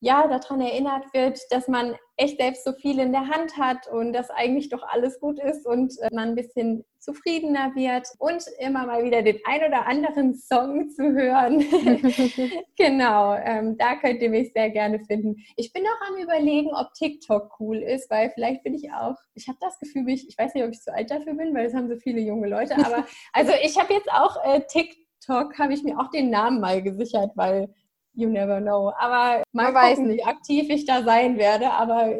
ja, 0.00 0.26
daran 0.26 0.62
erinnert 0.62 1.04
wird, 1.12 1.38
dass 1.50 1.68
man 1.68 1.94
echt 2.16 2.38
selbst 2.38 2.64
so 2.64 2.72
viel 2.72 2.98
in 2.98 3.12
der 3.12 3.28
Hand 3.28 3.56
hat 3.58 3.86
und 3.86 4.12
dass 4.14 4.30
eigentlich 4.30 4.70
doch 4.70 4.82
alles 4.82 5.20
gut 5.20 5.38
ist 5.38 5.66
und 5.66 5.92
äh, 6.00 6.08
man 6.12 6.30
ein 6.30 6.34
bisschen 6.34 6.84
zufriedener 6.98 7.74
wird 7.74 8.06
und 8.18 8.42
immer 8.58 8.86
mal 8.86 9.04
wieder 9.04 9.22
den 9.22 9.38
ein 9.44 9.62
oder 9.66 9.86
anderen 9.86 10.34
Song 10.38 10.88
zu 10.90 11.02
hören. 11.12 11.60
genau, 12.76 13.34
ähm, 13.34 13.76
da 13.76 13.96
könnt 13.96 14.22
ihr 14.22 14.30
mich 14.30 14.52
sehr 14.54 14.70
gerne 14.70 15.00
finden. 15.00 15.36
Ich 15.56 15.72
bin 15.72 15.84
auch 15.84 16.08
am 16.08 16.22
überlegen, 16.22 16.70
ob 16.74 16.92
TikTok 16.94 17.60
cool 17.60 17.78
ist, 17.78 18.10
weil 18.10 18.30
vielleicht 18.30 18.62
bin 18.62 18.74
ich 18.74 18.90
auch, 18.92 19.16
ich 19.34 19.48
habe 19.48 19.58
das 19.60 19.78
Gefühl, 19.78 20.08
ich, 20.08 20.26
ich 20.28 20.36
weiß 20.36 20.54
nicht, 20.54 20.64
ob 20.64 20.70
ich 20.70 20.80
zu 20.80 20.92
alt 20.94 21.10
dafür 21.10 21.34
bin, 21.34 21.54
weil 21.54 21.66
es 21.66 21.74
haben 21.74 21.88
so 21.88 21.96
viele 21.96 22.20
junge 22.20 22.48
Leute, 22.48 22.74
aber 22.76 23.06
also 23.34 23.52
ich 23.62 23.78
habe 23.78 23.92
jetzt 23.92 24.10
auch 24.10 24.42
äh, 24.44 24.62
TikTok, 24.66 25.58
habe 25.58 25.74
ich 25.74 25.82
mir 25.82 25.98
auch 25.98 26.10
den 26.10 26.30
Namen 26.30 26.60
mal 26.60 26.82
gesichert, 26.82 27.32
weil 27.34 27.68
you 28.14 28.28
never 28.28 28.60
know. 28.60 28.92
Aber 28.98 29.42
Man 29.52 29.74
weiß 29.74 29.98
nicht, 30.00 30.18
wie 30.18 30.24
aktiv 30.24 30.68
ich 30.70 30.86
da 30.86 31.02
sein 31.02 31.38
werde, 31.38 31.70
aber 31.70 32.12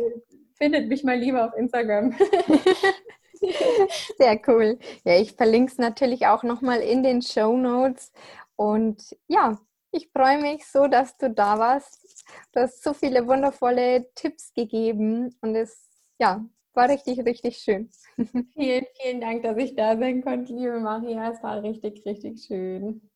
findet 0.54 0.88
mich 0.88 1.04
mal 1.04 1.16
lieber 1.18 1.46
auf 1.46 1.54
Instagram. 1.56 2.14
Sehr 4.18 4.40
cool. 4.48 4.78
Ja, 5.04 5.18
ich 5.18 5.32
verlinke 5.32 5.72
es 5.72 5.78
natürlich 5.78 6.26
auch 6.26 6.42
nochmal 6.42 6.80
in 6.80 7.02
den 7.02 7.22
Show 7.22 7.56
Notes. 7.56 8.12
Und 8.56 9.16
ja, 9.28 9.58
ich 9.92 10.10
freue 10.12 10.40
mich 10.40 10.66
so, 10.66 10.86
dass 10.86 11.16
du 11.16 11.30
da 11.30 11.58
warst. 11.58 12.24
Du 12.52 12.60
hast 12.60 12.82
so 12.82 12.92
viele 12.92 13.26
wundervolle 13.26 14.06
Tipps 14.14 14.52
gegeben 14.54 15.34
und 15.40 15.54
es 15.56 15.88
ja, 16.18 16.44
war 16.74 16.88
richtig, 16.88 17.24
richtig 17.24 17.58
schön. 17.58 17.90
Vielen, 18.54 18.84
vielen 19.00 19.20
Dank, 19.20 19.42
dass 19.42 19.56
ich 19.56 19.74
da 19.74 19.96
sein 19.96 20.22
konnte, 20.22 20.52
liebe 20.52 20.78
Maria. 20.80 21.30
Es 21.32 21.42
war 21.42 21.62
richtig, 21.62 22.04
richtig 22.04 22.44
schön. 22.44 23.09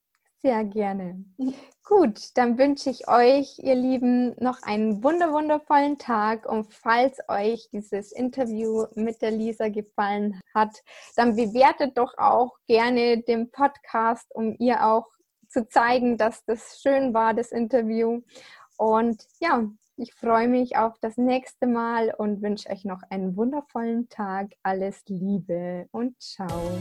Sehr 0.45 0.63
gerne. 0.67 1.25
Gut, 1.85 2.37
dann 2.37 2.59
wünsche 2.59 2.91
ich 2.91 3.09
euch, 3.09 3.59
ihr 3.61 3.75
Lieben, 3.75 4.35
noch 4.39 4.63
einen 4.63 5.03
wunder 5.03 5.33
wundervollen 5.33 5.97
Tag. 5.97 6.45
Und 6.47 6.71
falls 6.71 7.19
euch 7.29 7.71
dieses 7.73 8.13
Interview 8.13 8.85
mit 8.95 9.23
der 9.23 9.31
Lisa 9.31 9.71
gefallen 9.71 10.39
hat, 10.55 10.83
dann 11.17 11.35
bewertet 11.35 11.97
doch 11.97 12.13
auch 12.19 12.59
gerne 12.67 13.23
den 13.23 13.51
Podcast, 13.53 14.27
um 14.35 14.55
ihr 14.59 14.87
auch 14.87 15.07
zu 15.49 15.67
zeigen, 15.67 16.19
dass 16.19 16.45
das 16.45 16.79
schön 16.79 17.15
war, 17.15 17.33
das 17.33 17.51
Interview. 17.51 18.21
Und 18.77 19.27
ja, 19.41 19.67
ich 19.97 20.13
freue 20.13 20.49
mich 20.49 20.77
auf 20.77 20.99
das 21.01 21.17
nächste 21.17 21.67
Mal 21.67 22.13
und 22.19 22.43
wünsche 22.43 22.69
euch 22.69 22.85
noch 22.85 23.01
einen 23.09 23.35
wundervollen 23.35 24.11
Tag. 24.11 24.53
Alles 24.63 25.05
Liebe 25.09 25.89
und 25.91 26.21
ciao. 26.21 26.79